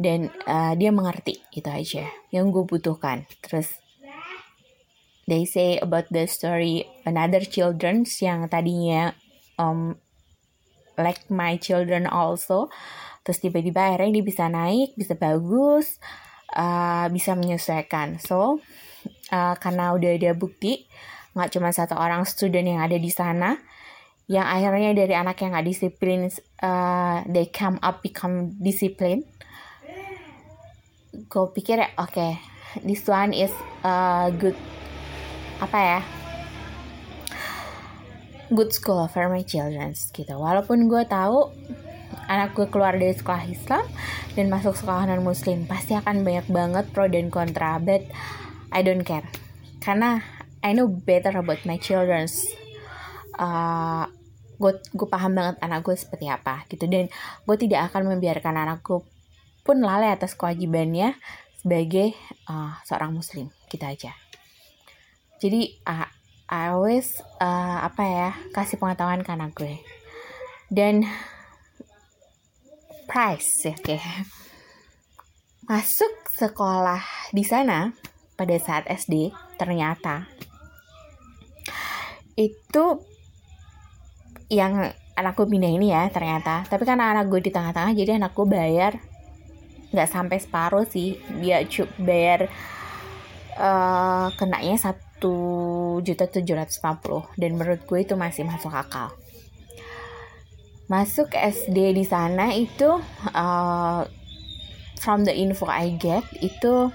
dan 0.00 0.32
uh, 0.48 0.72
dia 0.74 0.88
mengerti 0.88 1.44
itu 1.52 1.68
aja 1.68 2.08
yang 2.32 2.48
gue 2.48 2.64
butuhkan. 2.64 3.28
Terus 3.44 3.76
they 5.28 5.44
say 5.44 5.76
about 5.78 6.08
the 6.08 6.24
story 6.24 6.88
another 7.04 7.44
children 7.44 8.08
yang 8.18 8.48
tadinya 8.48 9.12
um, 9.60 10.00
like 10.96 11.28
my 11.28 11.60
children 11.60 12.08
also. 12.08 12.72
Terus 13.20 13.38
tiba-tiba 13.44 13.92
akhirnya 13.92 14.20
dia 14.20 14.24
bisa 14.24 14.44
naik 14.48 14.96
bisa 14.96 15.12
bagus 15.12 16.00
uh, 16.56 17.06
bisa 17.12 17.36
menyesuaikan. 17.36 18.16
So 18.16 18.64
uh, 19.30 19.54
karena 19.60 19.92
udah 19.92 20.10
ada 20.16 20.32
bukti 20.32 20.88
nggak 21.30 21.50
cuma 21.54 21.70
satu 21.70 21.94
orang 21.94 22.26
student 22.26 22.66
yang 22.66 22.80
ada 22.82 22.98
di 22.98 23.10
sana 23.12 23.54
yang 24.30 24.46
akhirnya 24.46 24.94
dari 24.94 25.14
anak 25.18 25.42
yang 25.42 25.58
gak 25.58 25.66
disiplin 25.66 26.30
uh, 26.62 27.26
they 27.26 27.50
come 27.50 27.82
up 27.82 27.98
become 27.98 28.54
discipline 28.62 29.26
gue 31.10 31.46
pikir 31.50 31.82
ya 31.82 31.90
oke 31.98 32.14
okay, 32.14 32.38
this 32.86 33.02
one 33.10 33.34
is 33.34 33.50
uh, 33.82 34.30
good 34.38 34.54
apa 35.58 35.78
ya 35.82 36.00
good 38.50 38.74
school 38.74 39.06
for 39.06 39.30
my 39.30 39.46
children 39.46 39.94
gitu. 39.94 40.34
Walaupun 40.34 40.90
gue 40.90 41.06
tahu 41.06 41.54
anak 42.26 42.54
gue 42.54 42.66
keluar 42.66 42.98
dari 42.98 43.14
sekolah 43.14 43.46
Islam 43.46 43.86
dan 44.34 44.46
masuk 44.50 44.74
sekolah 44.74 45.06
non 45.06 45.22
Muslim 45.22 45.66
pasti 45.66 45.94
akan 45.94 46.26
banyak 46.26 46.46
banget 46.50 46.84
pro 46.90 47.06
dan 47.06 47.30
kontra 47.30 47.78
but 47.78 48.02
I 48.74 48.82
don't 48.82 49.06
care. 49.06 49.26
Karena 49.78 50.22
I 50.60 50.74
know 50.74 50.90
better 50.90 51.32
about 51.34 51.62
my 51.64 51.78
children's 51.78 52.46
uh, 53.38 54.10
gue 54.60 54.72
gue 54.92 55.08
paham 55.08 55.32
banget 55.32 55.56
anak 55.64 55.80
gue 55.88 55.96
seperti 55.96 56.28
apa 56.28 56.68
gitu. 56.68 56.84
Dan 56.84 57.08
gue 57.48 57.56
tidak 57.56 57.90
akan 57.90 58.12
membiarkan 58.12 58.60
anakku 58.60 59.02
pun 59.64 59.80
lalai 59.80 60.12
atas 60.12 60.36
kewajibannya 60.36 61.16
sebagai 61.60 62.12
uh, 62.48 62.76
seorang 62.84 63.16
muslim 63.16 63.48
kita 63.72 63.92
gitu 63.92 64.08
aja. 64.08 64.12
Jadi 65.40 65.80
uh, 65.88 66.08
I 66.52 66.74
always 66.74 67.08
uh, 67.40 67.86
apa 67.86 68.02
ya 68.04 68.30
kasih 68.52 68.76
pengetahuan 68.76 69.24
ke 69.24 69.30
anak 69.32 69.56
gue. 69.56 69.80
Dan 70.68 71.08
price 73.10 73.66
ya 73.66 73.74
kayak 73.74 74.28
masuk 75.66 76.12
sekolah 76.34 77.02
di 77.34 77.42
sana 77.42 77.94
pada 78.38 78.56
saat 78.58 78.86
SD 78.86 79.30
ternyata 79.58 80.30
itu 82.38 83.09
yang 84.50 84.90
anakku 85.14 85.46
pindah 85.46 85.70
ini 85.70 85.94
ya 85.94 86.10
ternyata. 86.10 86.66
Tapi 86.66 86.82
kan 86.82 86.98
anak 86.98 87.30
gue 87.30 87.40
di 87.40 87.54
tengah-tengah 87.54 87.94
jadi 87.94 88.18
anakku 88.18 88.44
bayar. 88.44 88.98
Nggak 89.94 90.10
sampai 90.10 90.38
separuh 90.42 90.84
sih. 90.90 91.16
Dia 91.38 91.62
cuk 91.62 91.88
bayar 92.02 92.50
uh, 93.56 94.28
kenanya 94.34 94.90
satu 94.90 95.38
juta 96.02 96.26
tujuh 96.26 96.58
ratus 96.58 96.82
puluh. 96.82 97.24
Dan 97.38 97.54
menurut 97.54 97.86
gue 97.86 98.02
itu 98.02 98.18
masih 98.18 98.42
masuk 98.42 98.74
akal. 98.74 99.14
Masuk 100.90 101.30
SD 101.30 101.94
di 101.94 102.02
sana 102.02 102.50
itu 102.50 102.98
uh, 103.30 104.02
from 104.98 105.22
the 105.22 105.30
info 105.30 105.70
I 105.70 105.94
get 105.94 106.26
itu 106.42 106.90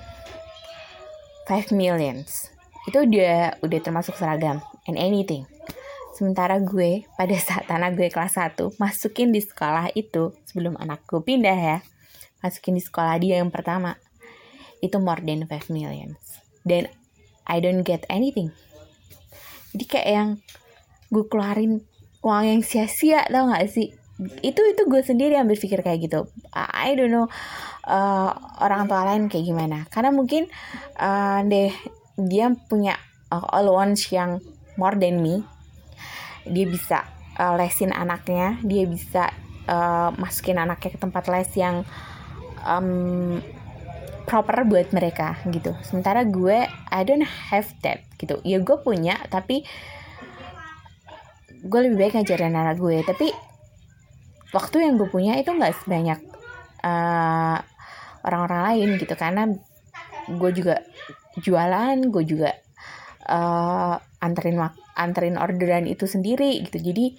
5 1.48 1.72
millions. 1.72 2.52
Itu 2.92 3.08
udah 3.08 3.64
udah 3.64 3.80
termasuk 3.80 4.20
seragam 4.20 4.60
and 4.84 5.00
anything 5.00 5.48
Sementara 6.16 6.64
gue 6.64 7.04
pada 7.20 7.36
saat 7.36 7.68
anak 7.68 8.00
gue 8.00 8.08
kelas 8.08 8.40
1 8.40 8.80
masukin 8.80 9.36
di 9.36 9.44
sekolah 9.44 9.92
itu 10.00 10.32
sebelum 10.48 10.80
anakku 10.80 11.20
pindah 11.20 11.60
ya. 11.60 11.78
Masukin 12.40 12.80
di 12.80 12.84
sekolah 12.84 13.20
dia 13.20 13.44
yang 13.44 13.52
pertama. 13.52 14.00
Itu 14.80 15.04
more 15.04 15.20
than 15.20 15.44
5 15.44 15.76
million. 15.76 16.16
Dan 16.64 16.88
I 17.44 17.60
don't 17.60 17.84
get 17.84 18.08
anything. 18.08 18.56
Jadi 19.76 19.84
kayak 19.92 20.08
yang 20.08 20.30
gue 21.12 21.28
keluarin 21.28 21.84
uang 22.24 22.44
yang 22.48 22.62
sia-sia 22.64 23.28
tau 23.28 23.52
gak 23.52 23.68
sih? 23.68 23.92
Itu 24.40 24.64
itu 24.64 24.88
gue 24.88 25.04
sendiri 25.04 25.36
yang 25.36 25.52
berpikir 25.52 25.84
kayak 25.84 26.00
gitu. 26.00 26.32
I 26.56 26.96
don't 26.96 27.12
know 27.12 27.28
uh, 27.92 28.32
orang 28.64 28.88
tua 28.88 29.04
lain 29.04 29.28
kayak 29.28 29.52
gimana. 29.52 29.84
Karena 29.92 30.16
mungkin 30.16 30.48
uh, 30.96 31.44
deh 31.44 31.76
dia 32.16 32.56
punya 32.72 32.96
uh, 33.36 33.44
allowance 33.52 34.08
yang 34.16 34.40
more 34.80 34.96
than 34.96 35.20
me 35.20 35.44
dia 36.46 36.66
bisa 36.70 37.04
uh, 37.38 37.58
lesin 37.58 37.92
anaknya 37.92 38.58
dia 38.62 38.86
bisa 38.86 39.34
uh, 39.66 40.14
masukin 40.16 40.62
anaknya 40.62 40.96
ke 40.96 41.00
tempat 41.02 41.26
les 41.30 41.50
yang 41.58 41.82
um, 42.66 43.42
proper 44.26 44.66
buat 44.66 44.90
mereka 44.90 45.38
gitu. 45.54 45.78
Sementara 45.86 46.26
gue 46.26 46.66
I 46.70 47.02
don't 47.06 47.24
have 47.24 47.70
that 47.86 48.02
gitu. 48.18 48.42
Ya 48.42 48.58
gue 48.58 48.78
punya 48.82 49.22
tapi 49.30 49.64
gue 51.66 51.80
lebih 51.82 51.98
baik 51.98 52.14
ngajarin 52.18 52.58
anak 52.58 52.82
gue. 52.82 53.06
Tapi 53.06 53.30
waktu 54.52 54.76
yang 54.82 54.98
gue 54.98 55.10
punya 55.10 55.38
itu 55.38 55.54
nggak 55.54 55.86
sebanyak 55.86 56.20
uh, 56.82 57.58
orang-orang 58.26 58.62
lain 58.74 58.90
gitu. 58.98 59.14
Karena 59.14 59.46
gue 60.26 60.52
juga 60.58 60.82
jualan 61.38 61.98
gue 62.10 62.24
juga 62.26 62.50
uh, 63.30 63.96
anterin 64.26 64.58
anterin 64.96 65.38
orderan 65.38 65.86
itu 65.86 66.08
sendiri 66.08 66.64
gitu. 66.66 66.80
Jadi 66.80 67.16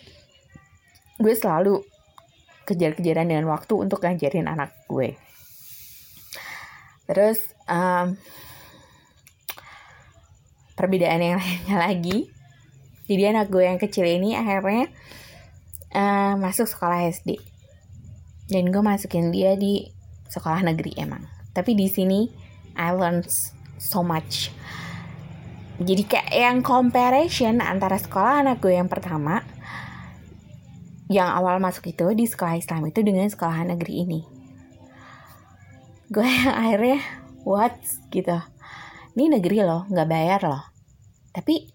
gue 1.16 1.34
selalu 1.36 1.84
kejar-kejaran 2.66 3.30
dengan 3.30 3.46
waktu 3.52 3.74
untuk 3.78 4.02
ngajarin 4.02 4.50
anak 4.50 4.74
gue. 4.90 5.14
Terus 7.06 7.38
um, 7.70 8.18
perbedaan 10.74 11.22
yang 11.22 11.38
lainnya 11.40 11.76
lagi. 11.78 12.18
Jadi 13.06 13.22
anak 13.30 13.54
gue 13.54 13.62
yang 13.62 13.78
kecil 13.78 14.02
ini 14.02 14.34
akhirnya 14.34 14.90
uh, 15.94 16.34
masuk 16.34 16.66
sekolah 16.66 17.06
SD 17.06 17.38
dan 18.50 18.70
gue 18.70 18.82
masukin 18.82 19.30
dia 19.30 19.54
di 19.54 19.86
sekolah 20.26 20.66
negeri 20.66 20.98
emang. 20.98 21.22
Tapi 21.54 21.78
di 21.78 21.86
sini 21.86 22.26
I 22.74 22.90
learned 22.90 23.30
so 23.78 24.02
much 24.02 24.50
jadi 25.76 26.02
kayak 26.08 26.30
yang 26.32 26.58
comparison 26.64 27.60
antara 27.60 28.00
sekolah 28.00 28.40
anak 28.40 28.64
gue 28.64 28.72
yang 28.80 28.88
pertama 28.88 29.44
yang 31.06 31.28
awal 31.30 31.60
masuk 31.60 31.92
itu 31.92 32.06
di 32.16 32.24
sekolah 32.24 32.56
Islam 32.56 32.88
itu 32.88 33.04
dengan 33.04 33.28
sekolah 33.28 33.62
negeri 33.68 33.94
ini. 34.08 34.20
Gue 36.08 36.24
yang 36.24 36.54
akhirnya 36.64 37.00
what? 37.44 37.76
Gitu. 38.08 38.38
Ini 39.16 39.24
negeri 39.36 39.62
loh 39.62 39.84
nggak 39.86 40.08
bayar 40.08 40.40
loh. 40.48 40.64
Tapi 41.30 41.68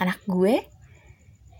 anak 0.00 0.24
gue 0.24 0.64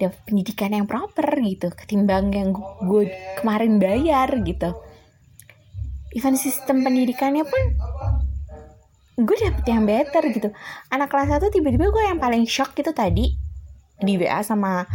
dapat 0.01 0.19
pendidikan 0.27 0.75
yang 0.75 0.89
proper 0.91 1.29
gitu 1.45 1.71
ketimbang 1.71 2.35
yang 2.35 2.51
gue 2.83 3.13
kemarin 3.39 3.79
bayar 3.79 4.33
gitu. 4.43 4.75
Even 6.17 6.41
sistem 6.41 6.83
pendidikannya 6.83 7.47
pun 7.47 7.63
gue 9.19 9.37
dapet 9.37 9.65
yang 9.69 9.85
better 9.85 10.25
gitu. 10.33 10.49
Anak 10.89 11.13
kelas 11.13 11.29
satu 11.33 11.53
tiba-tiba 11.53 11.93
gue 11.93 12.05
yang 12.09 12.19
paling 12.21 12.49
shock 12.49 12.73
gitu 12.73 12.93
tadi 12.97 13.37
di 14.01 14.15
WA 14.17 14.41
sama 14.41 14.89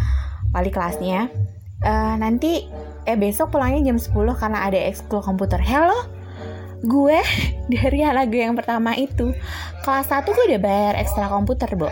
wali 0.51 0.73
kelasnya. 0.73 1.29
Uh, 1.77 2.17
nanti 2.17 2.65
eh 3.05 3.13
besok 3.13 3.53
pulangnya 3.53 3.93
jam 3.93 4.01
10 4.01 4.13
karena 4.37 4.65
ada 4.65 4.79
ekskul 4.89 5.21
komputer. 5.21 5.61
Hello? 5.61 6.09
Gue 6.81 7.21
dari 7.73 8.01
gue 8.29 8.41
yang 8.41 8.57
pertama 8.57 8.97
itu. 8.97 9.33
Kelas 9.85 10.09
satu 10.09 10.33
gue 10.33 10.55
udah 10.55 10.61
bayar 10.61 10.93
ekstra 10.97 11.29
komputer 11.29 11.73
bu 11.77 11.89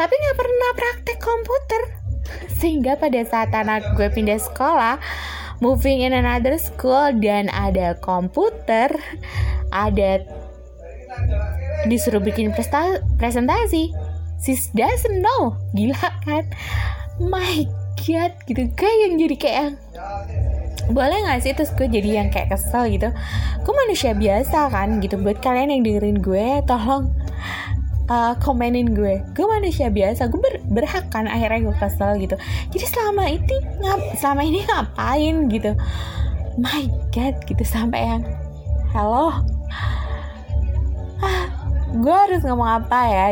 tapi 0.00 0.16
nggak 0.16 0.38
pernah 0.40 0.70
praktek 0.72 1.18
komputer. 1.20 1.82
Sehingga 2.58 2.96
pada 2.96 3.20
saat 3.28 3.52
anak 3.52 3.84
gue 4.00 4.08
pindah 4.08 4.40
sekolah 4.40 4.96
moving 5.60 6.00
in 6.00 6.16
another 6.16 6.56
school 6.56 7.12
dan 7.20 7.52
ada 7.52 7.92
komputer 8.00 8.88
ada 9.68 10.24
disuruh 11.88 12.20
bikin 12.22 12.52
presentasi. 13.18 13.92
Sis 14.40 14.72
doesn't 14.72 15.20
know 15.20 15.56
gila 15.76 16.00
kan? 16.24 16.48
My 17.20 17.68
god 18.00 18.32
gitu. 18.48 18.72
Kayak 18.72 18.96
yang 19.04 19.14
jadi 19.20 19.36
kayak 19.36 19.68
boleh 20.90 21.18
gak 21.28 21.44
sih? 21.44 21.52
Terus 21.52 21.70
gue 21.76 21.86
jadi 21.86 22.24
yang 22.24 22.28
kayak 22.32 22.56
kesel 22.56 22.88
gitu. 22.88 23.12
Gue 23.62 23.74
manusia 23.86 24.16
biasa 24.16 24.72
kan 24.72 24.98
gitu. 25.04 25.20
Buat 25.20 25.44
kalian 25.44 25.76
yang 25.76 25.82
dengerin 25.84 26.18
gue 26.24 26.46
tolong 26.64 27.12
uh, 28.08 28.34
komenin 28.40 28.96
gue. 28.96 29.20
Gue 29.36 29.46
manusia 29.46 29.92
biasa. 29.92 30.32
Gue 30.32 30.40
ber 30.40 30.54
berhak 30.72 31.12
kan 31.12 31.28
akhirnya 31.28 31.68
gue 31.68 31.76
kesel 31.76 32.16
gitu. 32.16 32.40
Jadi 32.72 32.84
selama 32.88 33.28
ini 33.28 33.56
ngap 33.84 34.00
selama 34.16 34.42
ini 34.42 34.58
ngapain 34.64 35.36
gitu? 35.52 35.72
My 36.56 36.88
god 37.12 37.36
gitu. 37.44 37.62
Sampai 37.68 38.08
yang 38.08 38.24
halo 38.96 39.44
gue 41.90 42.14
harus 42.14 42.46
ngomong 42.46 42.86
apa 42.86 43.00
ya 43.10 43.26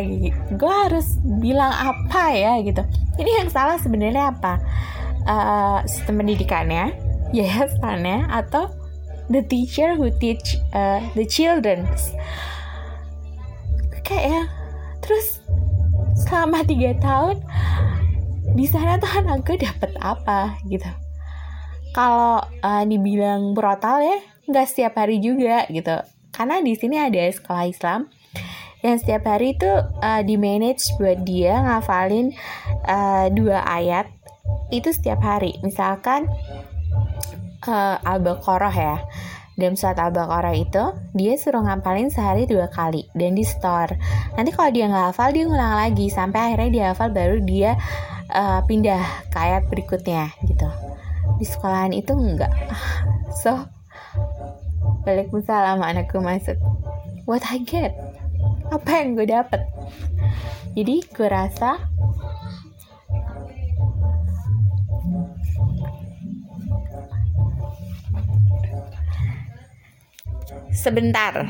gue 0.50 0.74
harus 0.88 1.16
bilang 1.38 1.70
apa 1.70 2.34
ya 2.34 2.58
gitu. 2.62 2.82
Ini 3.18 3.44
yang 3.44 3.50
salah 3.50 3.78
sebenarnya 3.78 4.34
apa? 4.34 4.58
Uh, 5.28 5.78
sistem 5.84 6.24
pendidikannya 6.24 6.96
yayasannya 7.36 8.26
atau 8.32 8.72
the 9.28 9.44
teacher 9.44 9.94
who 9.94 10.10
teach 10.18 10.58
uh, 10.74 10.98
the 11.14 11.24
children. 11.28 11.86
Kayak 14.02 14.24
ya 14.24 14.42
terus 15.04 15.40
selama 16.26 16.64
tiga 16.64 16.96
tahun 16.98 17.44
di 18.56 18.64
sana 18.64 18.96
tuh 18.96 19.12
anak 19.12 19.46
gue 19.46 19.60
dapet 19.60 19.92
apa 20.02 20.58
gitu. 20.66 20.88
Kalau 21.94 22.42
uh, 22.42 22.84
dibilang 22.84 23.54
brutal 23.54 24.02
ya 24.02 24.18
nggak 24.48 24.66
setiap 24.66 24.96
hari 24.96 25.20
juga 25.20 25.68
gitu 25.68 26.17
karena 26.38 26.62
di 26.62 26.78
sini 26.78 27.02
ada 27.02 27.18
sekolah 27.26 27.66
Islam 27.66 28.06
yang 28.78 28.94
setiap 28.94 29.26
hari 29.26 29.58
itu 29.58 29.66
uh, 29.98 30.22
di 30.22 30.38
manage 30.38 30.94
buat 31.02 31.26
dia 31.26 31.58
ngafalin 31.66 32.30
uh, 32.86 33.26
dua 33.34 33.66
ayat 33.66 34.06
itu 34.70 34.94
setiap 34.94 35.18
hari. 35.18 35.58
Misalkan 35.66 36.30
uh, 37.66 37.96
al-baqarah 38.06 38.70
ya. 38.70 38.96
Dalam 39.58 39.74
surat 39.74 39.98
al-baqarah 39.98 40.54
itu 40.54 40.94
dia 41.18 41.34
suruh 41.34 41.66
ngapalin 41.66 42.14
sehari 42.14 42.46
dua 42.46 42.70
kali 42.70 43.10
dan 43.18 43.34
di 43.34 43.42
store. 43.42 43.98
Nanti 44.38 44.54
kalau 44.54 44.70
dia 44.70 44.86
nggak 44.86 45.10
hafal 45.10 45.34
dia 45.34 45.50
ngulang 45.50 45.74
lagi 45.74 46.06
sampai 46.06 46.54
akhirnya 46.54 46.70
dia 46.70 46.84
hafal 46.94 47.10
baru 47.10 47.42
dia 47.42 47.74
uh, 48.30 48.62
pindah 48.62 49.02
ke 49.34 49.38
ayat 49.42 49.66
berikutnya 49.66 50.30
gitu. 50.46 50.70
Di 51.42 51.44
sekolahan 51.50 51.90
itu 51.90 52.14
enggak 52.14 52.54
so 53.34 53.66
Waalaikumsalam 55.06 55.82
anakku 55.82 56.18
masuk. 56.22 56.58
What 57.28 57.44
I 57.50 57.60
get? 57.60 57.92
Apa 58.72 59.04
yang 59.04 59.18
gue 59.18 59.26
dapet? 59.28 59.60
Jadi 60.72 61.02
gue 61.10 61.28
rasa 61.28 61.90
sebentar. 70.72 71.44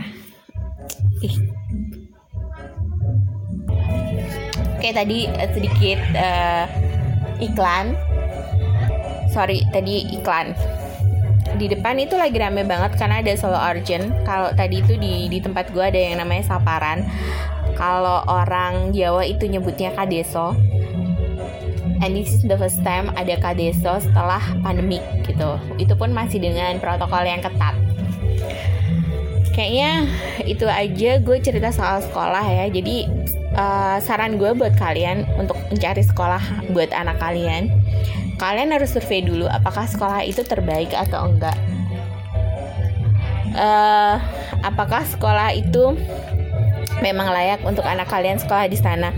Ih. 1.20 1.37
Oke 4.78 4.94
tadi 4.94 5.26
eh, 5.26 5.50
sedikit 5.52 6.00
uh, 6.14 6.64
iklan. 7.42 7.98
Sorry 9.34 9.66
tadi 9.74 10.06
iklan 10.14 10.54
di 11.58 11.66
depan 11.66 11.98
itu 11.98 12.14
lagi 12.14 12.38
rame 12.38 12.62
banget 12.62 12.94
karena 12.94 13.18
ada 13.18 13.34
solo 13.34 13.58
urgent 13.58 14.14
kalau 14.22 14.54
tadi 14.54 14.78
itu 14.78 14.94
di 14.94 15.26
di 15.26 15.42
tempat 15.42 15.74
gue 15.74 15.82
ada 15.82 15.98
yang 15.98 16.22
namanya 16.22 16.54
saparan. 16.54 17.02
Kalau 17.74 18.22
orang 18.26 18.94
Jawa 18.94 19.26
itu 19.26 19.50
nyebutnya 19.50 19.90
kadeso. 19.94 20.54
And 21.98 22.14
this 22.14 22.30
is 22.30 22.46
the 22.46 22.54
first 22.54 22.78
time 22.86 23.10
ada 23.18 23.34
kadeso 23.42 23.98
setelah 23.98 24.38
pandemik 24.62 25.02
gitu. 25.26 25.58
Itu 25.82 25.98
pun 25.98 26.14
masih 26.14 26.38
dengan 26.38 26.78
protokol 26.78 27.26
yang 27.26 27.42
ketat. 27.42 27.74
Kayaknya 29.50 30.06
itu 30.46 30.66
aja 30.70 31.10
gue 31.18 31.36
cerita 31.42 31.74
soal 31.74 31.98
sekolah 31.98 32.46
ya. 32.46 32.70
Jadi 32.70 33.10
uh, 33.58 33.98
saran 33.98 34.38
gue 34.38 34.54
buat 34.54 34.78
kalian 34.78 35.26
untuk 35.34 35.58
mencari 35.74 36.06
sekolah 36.06 36.70
buat 36.70 36.94
anak 36.94 37.18
kalian 37.18 37.77
kalian 38.38 38.70
harus 38.70 38.94
survei 38.94 39.20
dulu 39.20 39.51
apakah 39.51 39.85
sekolah 39.85 40.22
itu 40.24 40.46
terbaik 40.46 40.94
atau 40.94 41.29
enggak. 41.29 41.59
Uh, 43.59 44.22
apakah 44.62 45.03
sekolah 45.03 45.51
itu 45.59 45.98
memang 47.03 47.35
layak 47.35 47.59
untuk 47.66 47.83
anak 47.83 48.07
kalian 48.07 48.38
sekolah 48.38 48.70
di 48.70 48.79
sana? 48.79 49.11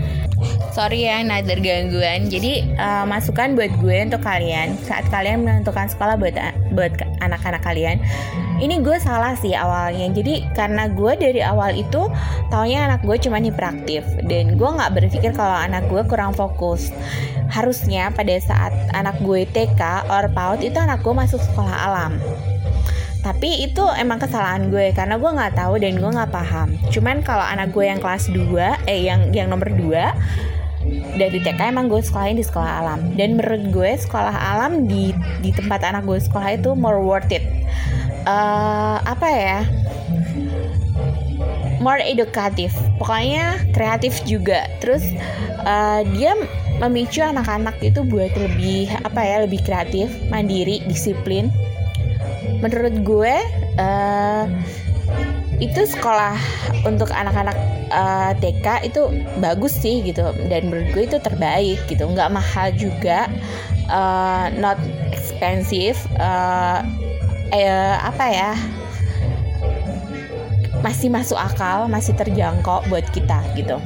Sorry 0.71 1.03
ya 1.03 1.19
nader 1.21 1.59
gangguan 1.59 2.31
jadi 2.31 2.63
uh, 2.79 3.03
masukan 3.05 3.53
buat 3.59 3.75
gue 3.83 3.97
untuk 4.07 4.23
kalian 4.23 4.79
saat 4.87 5.03
kalian 5.11 5.43
menentukan 5.43 5.91
sekolah 5.91 6.15
buat 6.15 6.33
buat 6.71 6.95
anak-anak 7.19 7.61
kalian 7.61 7.99
ini 8.61 8.77
gue 8.85 8.97
salah 9.01 9.33
sih 9.33 9.57
awalnya. 9.57 10.07
Jadi 10.13 10.45
karena 10.53 10.85
gue 10.93 11.17
dari 11.17 11.41
awal 11.41 11.73
itu 11.73 12.07
taunya 12.53 12.85
anak 12.85 13.01
gue 13.01 13.17
cuma 13.17 13.41
hiperaktif. 13.41 14.05
Dan 14.21 14.55
gue 14.55 14.69
nggak 14.69 14.93
berpikir 14.93 15.33
kalau 15.33 15.57
anak 15.57 15.89
gue 15.89 16.05
kurang 16.05 16.37
fokus. 16.37 16.93
Harusnya 17.49 18.13
pada 18.13 18.37
saat 18.37 18.71
anak 18.93 19.17
gue 19.25 19.49
TK 19.49 20.07
or 20.07 20.29
PAUD 20.31 20.61
itu 20.61 20.77
anak 20.77 21.01
gue 21.01 21.11
masuk 21.11 21.41
sekolah 21.41 21.73
alam. 21.73 22.21
Tapi 23.21 23.65
itu 23.65 23.85
emang 23.97 24.17
kesalahan 24.17 24.69
gue 24.69 24.93
karena 24.97 25.17
gue 25.17 25.29
nggak 25.29 25.53
tahu 25.57 25.81
dan 25.81 25.97
gue 25.97 26.09
nggak 26.13 26.31
paham. 26.31 26.77
Cuman 26.93 27.25
kalau 27.25 27.43
anak 27.43 27.73
gue 27.73 27.89
yang 27.89 27.97
kelas 27.97 28.29
2 28.29 28.85
eh 28.85 29.01
yang 29.09 29.33
yang 29.33 29.49
nomor 29.49 29.73
2 29.73 31.17
dari 31.17 31.37
TK 31.37 31.69
emang 31.69 31.85
gue 31.89 32.01
sekolahin 32.01 32.37
di 32.37 32.45
sekolah 32.45 32.81
alam. 32.81 33.13
Dan 33.17 33.37
menurut 33.37 33.73
gue 33.73 33.91
sekolah 33.97 34.33
alam 34.33 34.85
di 34.85 35.13
di 35.41 35.49
tempat 35.53 35.81
anak 35.85 36.05
gue 36.05 36.17
sekolah 36.17 36.57
itu 36.57 36.73
more 36.73 37.01
worth 37.01 37.29
it 37.29 37.60
uh, 38.25 38.97
apa 39.03 39.27
ya? 39.29 39.59
More 41.81 42.01
edukatif 42.01 42.73
pokoknya 43.01 43.57
kreatif 43.73 44.21
juga. 44.29 44.69
Terus 44.77 45.01
uh, 45.65 46.05
dia 46.13 46.37
memicu 46.77 47.21
anak-anak 47.25 47.77
itu 47.81 48.05
buat 48.05 48.33
lebih 48.37 48.89
apa 49.01 49.21
ya 49.21 49.37
lebih 49.45 49.61
kreatif 49.65 50.13
mandiri 50.29 50.85
disiplin. 50.85 51.49
Menurut 52.61 53.01
gue 53.01 53.35
uh, 53.81 54.45
itu 55.61 55.81
sekolah 55.85 56.37
untuk 56.85 57.09
anak-anak 57.13 57.57
uh, 57.93 58.33
TK 58.37 58.85
itu 58.85 59.01
bagus 59.41 59.73
sih 59.73 60.05
gitu. 60.05 60.29
Dan 60.49 60.69
menurut 60.69 60.89
gue 60.93 61.03
itu 61.09 61.17
terbaik 61.17 61.81
gitu. 61.89 62.05
Nggak 62.05 62.29
mahal 62.29 62.69
juga. 62.77 63.25
Uh, 63.89 64.53
not 64.61 64.77
expensive. 65.09 65.97
Uh, 66.21 66.85
eh, 67.51 67.95
apa 67.99 68.25
ya? 68.31 68.51
Masih 70.81 71.13
masuk 71.13 71.37
akal 71.37 71.85
masih 71.85 72.17
terjangkau 72.17 72.81
buat 72.89 73.05
kita 73.13 73.43
gitu. 73.53 73.77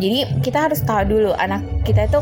Jadi 0.00 0.40
kita 0.40 0.70
harus 0.70 0.80
tahu 0.80 1.04
dulu 1.04 1.30
anak 1.36 1.60
kita 1.84 2.08
itu 2.08 2.20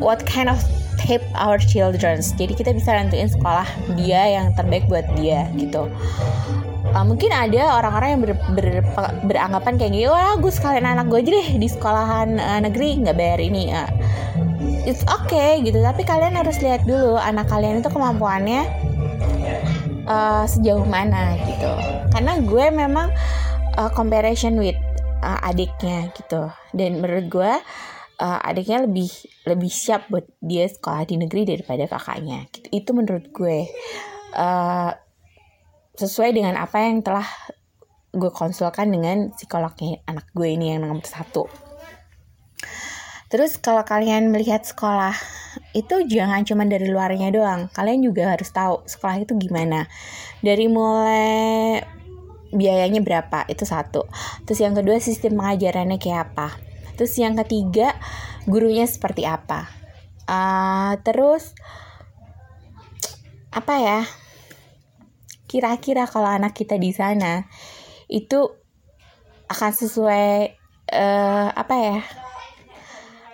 what 0.00 0.24
kind 0.24 0.48
of 0.48 0.56
type 0.96 1.24
our 1.36 1.60
children. 1.60 2.22
Jadi 2.22 2.56
kita 2.56 2.72
bisa 2.72 2.96
nentuin 2.96 3.28
sekolah 3.28 3.68
dia 4.00 4.40
yang 4.40 4.56
terbaik 4.56 4.88
buat 4.88 5.04
dia 5.18 5.50
gitu. 5.60 5.90
Uh, 6.94 7.02
mungkin 7.02 7.34
ada 7.34 7.82
orang-orang 7.82 8.08
yang 8.14 8.20
ber, 8.22 8.32
ber, 8.54 8.66
beranggapan 9.26 9.74
kayak 9.74 9.92
gitu 9.98 10.14
wah 10.14 10.38
gue 10.38 10.52
sekalian 10.54 10.86
anak 10.86 11.10
gue 11.10 11.26
aja 11.26 11.30
deh 11.34 11.48
di 11.58 11.66
sekolahan 11.66 12.38
uh, 12.38 12.60
negeri 12.62 13.02
nggak 13.02 13.16
bayar 13.18 13.40
ini. 13.42 13.74
Uh, 13.74 13.90
it's 14.84 15.04
okay 15.08 15.60
gitu 15.64 15.80
tapi 15.80 16.04
kalian 16.04 16.36
harus 16.36 16.60
lihat 16.60 16.84
dulu 16.84 17.16
anak 17.16 17.48
kalian 17.48 17.80
itu 17.80 17.88
kemampuannya 17.88 18.68
uh, 20.08 20.44
sejauh 20.44 20.84
mana 20.84 21.36
gitu 21.44 21.72
karena 22.12 22.32
gue 22.44 22.66
memang 22.70 23.08
uh, 23.80 23.90
comparison 23.92 24.60
with 24.60 24.76
uh, 25.24 25.40
adiknya 25.44 26.12
gitu 26.16 26.52
dan 26.76 27.00
menurut 27.00 27.26
gue 27.32 27.52
uh, 28.20 28.38
adiknya 28.44 28.84
lebih 28.84 29.10
lebih 29.48 29.72
siap 29.72 30.06
buat 30.12 30.28
dia 30.44 30.68
sekolah 30.68 31.08
di 31.08 31.16
negeri 31.18 31.48
daripada 31.48 31.88
kakaknya 31.88 32.46
gitu. 32.52 32.68
itu 32.70 32.90
menurut 32.92 33.26
gue 33.32 33.68
uh, 34.36 34.92
sesuai 35.94 36.34
dengan 36.34 36.58
apa 36.58 36.76
yang 36.82 37.00
telah 37.06 37.26
gue 38.14 38.30
konsulkan 38.30 38.94
dengan 38.94 39.34
psikolognya 39.34 40.02
anak 40.06 40.30
gue 40.34 40.48
ini 40.54 40.74
yang 40.74 40.86
nomor 40.86 41.06
satu. 41.06 41.50
Terus 43.34 43.58
kalau 43.58 43.82
kalian 43.82 44.30
melihat 44.30 44.62
sekolah 44.62 45.10
itu 45.74 46.06
jangan 46.06 46.46
cuma 46.46 46.62
dari 46.70 46.86
luarnya 46.86 47.34
doang, 47.34 47.66
kalian 47.74 48.06
juga 48.06 48.30
harus 48.30 48.54
tahu 48.54 48.86
sekolah 48.86 49.26
itu 49.26 49.34
gimana. 49.34 49.90
Dari 50.38 50.70
mulai 50.70 51.82
biayanya 52.54 53.02
berapa 53.02 53.42
itu 53.50 53.66
satu. 53.66 54.06
Terus 54.46 54.62
yang 54.62 54.78
kedua 54.78 55.02
sistem 55.02 55.42
pengajarannya 55.42 55.98
kayak 55.98 56.30
apa. 56.30 56.54
Terus 56.94 57.18
yang 57.18 57.34
ketiga 57.34 57.98
gurunya 58.46 58.86
seperti 58.86 59.26
apa. 59.26 59.66
Uh, 60.30 60.94
terus 61.02 61.58
apa 63.50 63.74
ya? 63.82 64.00
kira-kira 65.54 66.10
kalau 66.10 66.26
anak 66.26 66.50
kita 66.50 66.74
di 66.74 66.90
sana 66.90 67.46
itu 68.10 68.50
akan 69.46 69.70
sesuai 69.70 70.50
uh, 70.90 71.48
apa 71.54 71.74
ya 71.78 71.98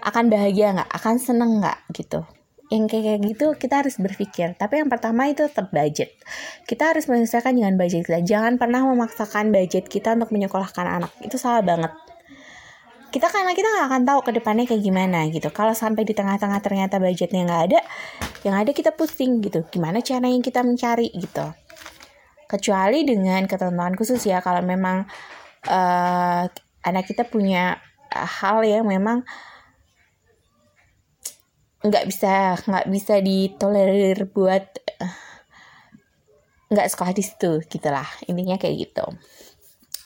akan 0.01 0.33
bahagia 0.33 0.77
nggak? 0.77 0.91
Akan 0.91 1.17
seneng 1.21 1.61
nggak? 1.61 1.79
Gitu. 1.93 2.21
Yang 2.71 2.85
kayak 2.87 3.05
kayak 3.05 3.21
gitu 3.35 3.47
kita 3.59 3.75
harus 3.83 3.95
berpikir. 3.99 4.55
Tapi 4.55 4.81
yang 4.81 4.89
pertama 4.89 5.27
itu 5.27 5.45
tetap 5.47 5.75
budget. 5.75 6.15
Kita 6.65 6.95
harus 6.95 7.11
menyesuaikan 7.11 7.55
dengan 7.55 7.75
budget 7.75 8.07
kita. 8.07 8.23
Jangan 8.23 8.57
pernah 8.57 8.87
memaksakan 8.87 9.51
budget 9.51 9.91
kita 9.91 10.15
untuk 10.15 10.31
menyekolahkan 10.31 10.87
anak. 10.87 11.13
Itu 11.21 11.37
salah 11.37 11.67
banget. 11.67 11.91
Kita 13.11 13.27
karena 13.27 13.59
kita 13.59 13.67
nggak 13.67 13.87
akan 13.91 14.03
tahu 14.07 14.21
ke 14.23 14.31
depannya 14.39 14.65
kayak 14.71 14.83
gimana 14.87 15.27
gitu. 15.35 15.51
Kalau 15.51 15.75
sampai 15.75 16.07
di 16.07 16.15
tengah-tengah 16.15 16.63
ternyata 16.63 17.03
budgetnya 17.03 17.43
nggak 17.43 17.63
ada 17.75 17.81
yang 18.47 18.55
ada 18.55 18.71
kita 18.71 18.95
pusing 18.95 19.43
gitu. 19.43 19.67
Gimana 19.67 19.99
cara 19.99 20.31
yang 20.31 20.39
kita 20.39 20.63
mencari 20.63 21.11
gitu. 21.19 21.51
Kecuali 22.47 23.03
dengan 23.03 23.51
ketentuan 23.51 23.99
khusus 23.99 24.23
ya. 24.23 24.39
Kalau 24.39 24.63
memang 24.63 25.11
uh, 25.67 26.47
anak 26.87 27.05
kita 27.11 27.27
punya 27.27 27.83
hal 28.15 28.63
yang 28.63 28.87
memang 28.87 29.27
nggak 31.81 32.05
bisa 32.05 32.61
nggak 32.61 32.87
bisa 32.93 33.15
ditolerir 33.25 34.29
buat 34.29 34.69
nggak 36.71 36.89
sekolah 36.93 37.13
di 37.17 37.25
situ 37.25 37.65
gitulah. 37.67 38.07
Intinya 38.31 38.61
kayak 38.61 38.77
gitu. 38.89 39.07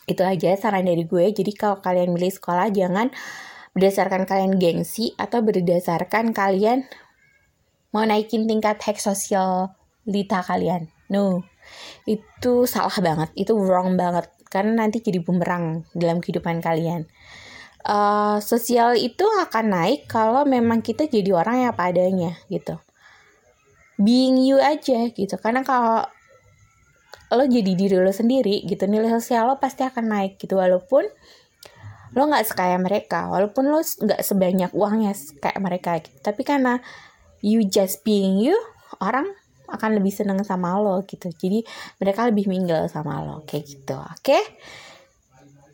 Itu 0.08 0.22
aja 0.24 0.56
saran 0.56 0.87
dari 0.87 1.04
gue. 1.04 1.34
Jadi 1.34 1.52
kalau 1.52 1.82
kalian 1.82 2.14
milih 2.14 2.32
sekolah 2.32 2.70
jangan 2.72 3.12
berdasarkan 3.74 4.24
kalian 4.24 4.56
gengsi 4.56 5.12
atau 5.18 5.42
berdasarkan 5.42 6.30
kalian 6.30 6.87
mau 7.90 8.06
naikin 8.06 8.46
tingkat 8.46 8.78
hak 8.80 9.02
sosial 9.02 9.74
lita 10.06 10.40
kalian. 10.46 10.88
No. 11.10 11.44
Itu 12.06 12.64
salah 12.70 12.96
banget. 13.02 13.34
Itu 13.34 13.58
wrong 13.58 13.98
banget. 13.98 14.30
Karena 14.48 14.87
nanti 14.87 15.02
jadi 15.02 15.18
bumerang 15.20 15.82
dalam 15.92 16.22
kehidupan 16.22 16.62
kalian 16.62 17.10
uh, 17.84 18.38
sosial 18.40 18.96
itu 18.96 19.24
akan 19.24 19.64
naik 19.70 20.08
kalau 20.08 20.42
memang 20.48 20.80
kita 20.80 21.06
jadi 21.06 21.36
orang 21.36 21.64
yang 21.64 21.70
apa 21.76 21.92
adanya 21.92 22.32
gitu. 22.48 22.80
Being 24.00 24.42
you 24.42 24.58
aja 24.58 25.12
gitu. 25.12 25.36
Karena 25.38 25.62
kalau 25.62 26.08
lo 27.34 27.44
jadi 27.48 27.72
diri 27.74 27.96
lo 27.98 28.12
sendiri 28.12 28.62
gitu 28.68 28.84
nilai 28.86 29.10
sosial 29.10 29.48
lo 29.48 29.56
pasti 29.60 29.84
akan 29.84 30.04
naik 30.10 30.40
gitu. 30.40 30.58
Walaupun 30.58 31.04
lo 32.14 32.22
nggak 32.30 32.46
sekaya 32.46 32.78
mereka 32.78 33.26
walaupun 33.26 33.74
lo 33.74 33.82
nggak 33.82 34.22
sebanyak 34.22 34.70
uangnya 34.74 35.12
kayak 35.38 35.60
mereka 35.60 35.90
gitu. 36.00 36.18
Tapi 36.24 36.42
karena 36.42 36.80
you 37.44 37.62
just 37.68 38.02
being 38.02 38.40
you 38.40 38.56
orang 38.98 39.28
akan 39.64 39.96
lebih 39.96 40.12
seneng 40.12 40.40
sama 40.42 40.76
lo 40.80 41.02
gitu. 41.04 41.30
Jadi 41.30 41.64
mereka 42.00 42.26
lebih 42.28 42.48
mingle 42.48 42.86
sama 42.88 43.22
lo 43.22 43.42
kayak 43.46 43.64
gitu 43.66 43.96
oke? 43.96 44.20
okay? 44.20 44.42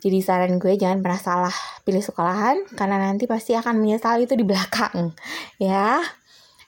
Jadi 0.00 0.18
saran 0.24 0.56
gue 0.56 0.74
jangan 0.80 1.04
pernah 1.04 1.20
salah 1.20 1.56
pilih 1.84 2.00
sekolahan 2.00 2.64
karena 2.74 2.96
nanti 2.98 3.28
pasti 3.28 3.52
akan 3.54 3.78
menyesal 3.78 4.18
itu 4.24 4.34
di 4.34 4.42
belakang 4.42 5.12
ya 5.62 6.00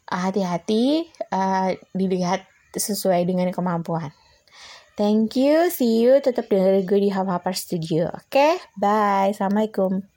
hati-hati 0.06 1.08
uh, 1.32 1.72
dilihat 1.96 2.44
sesuai 2.76 3.24
dengan 3.24 3.48
kemampuan 3.50 4.12
Thank 4.92 5.40
you, 5.40 5.72
see 5.72 6.04
you. 6.04 6.20
Tetap 6.20 6.52
dengerin 6.52 6.84
gue 6.84 7.00
di 7.00 7.08
Hap 7.08 7.24
Hapar 7.24 7.56
Studio. 7.56 8.12
Oke, 8.12 8.28
okay? 8.28 8.52
bye. 8.76 9.32
Assalamualaikum. 9.32 10.11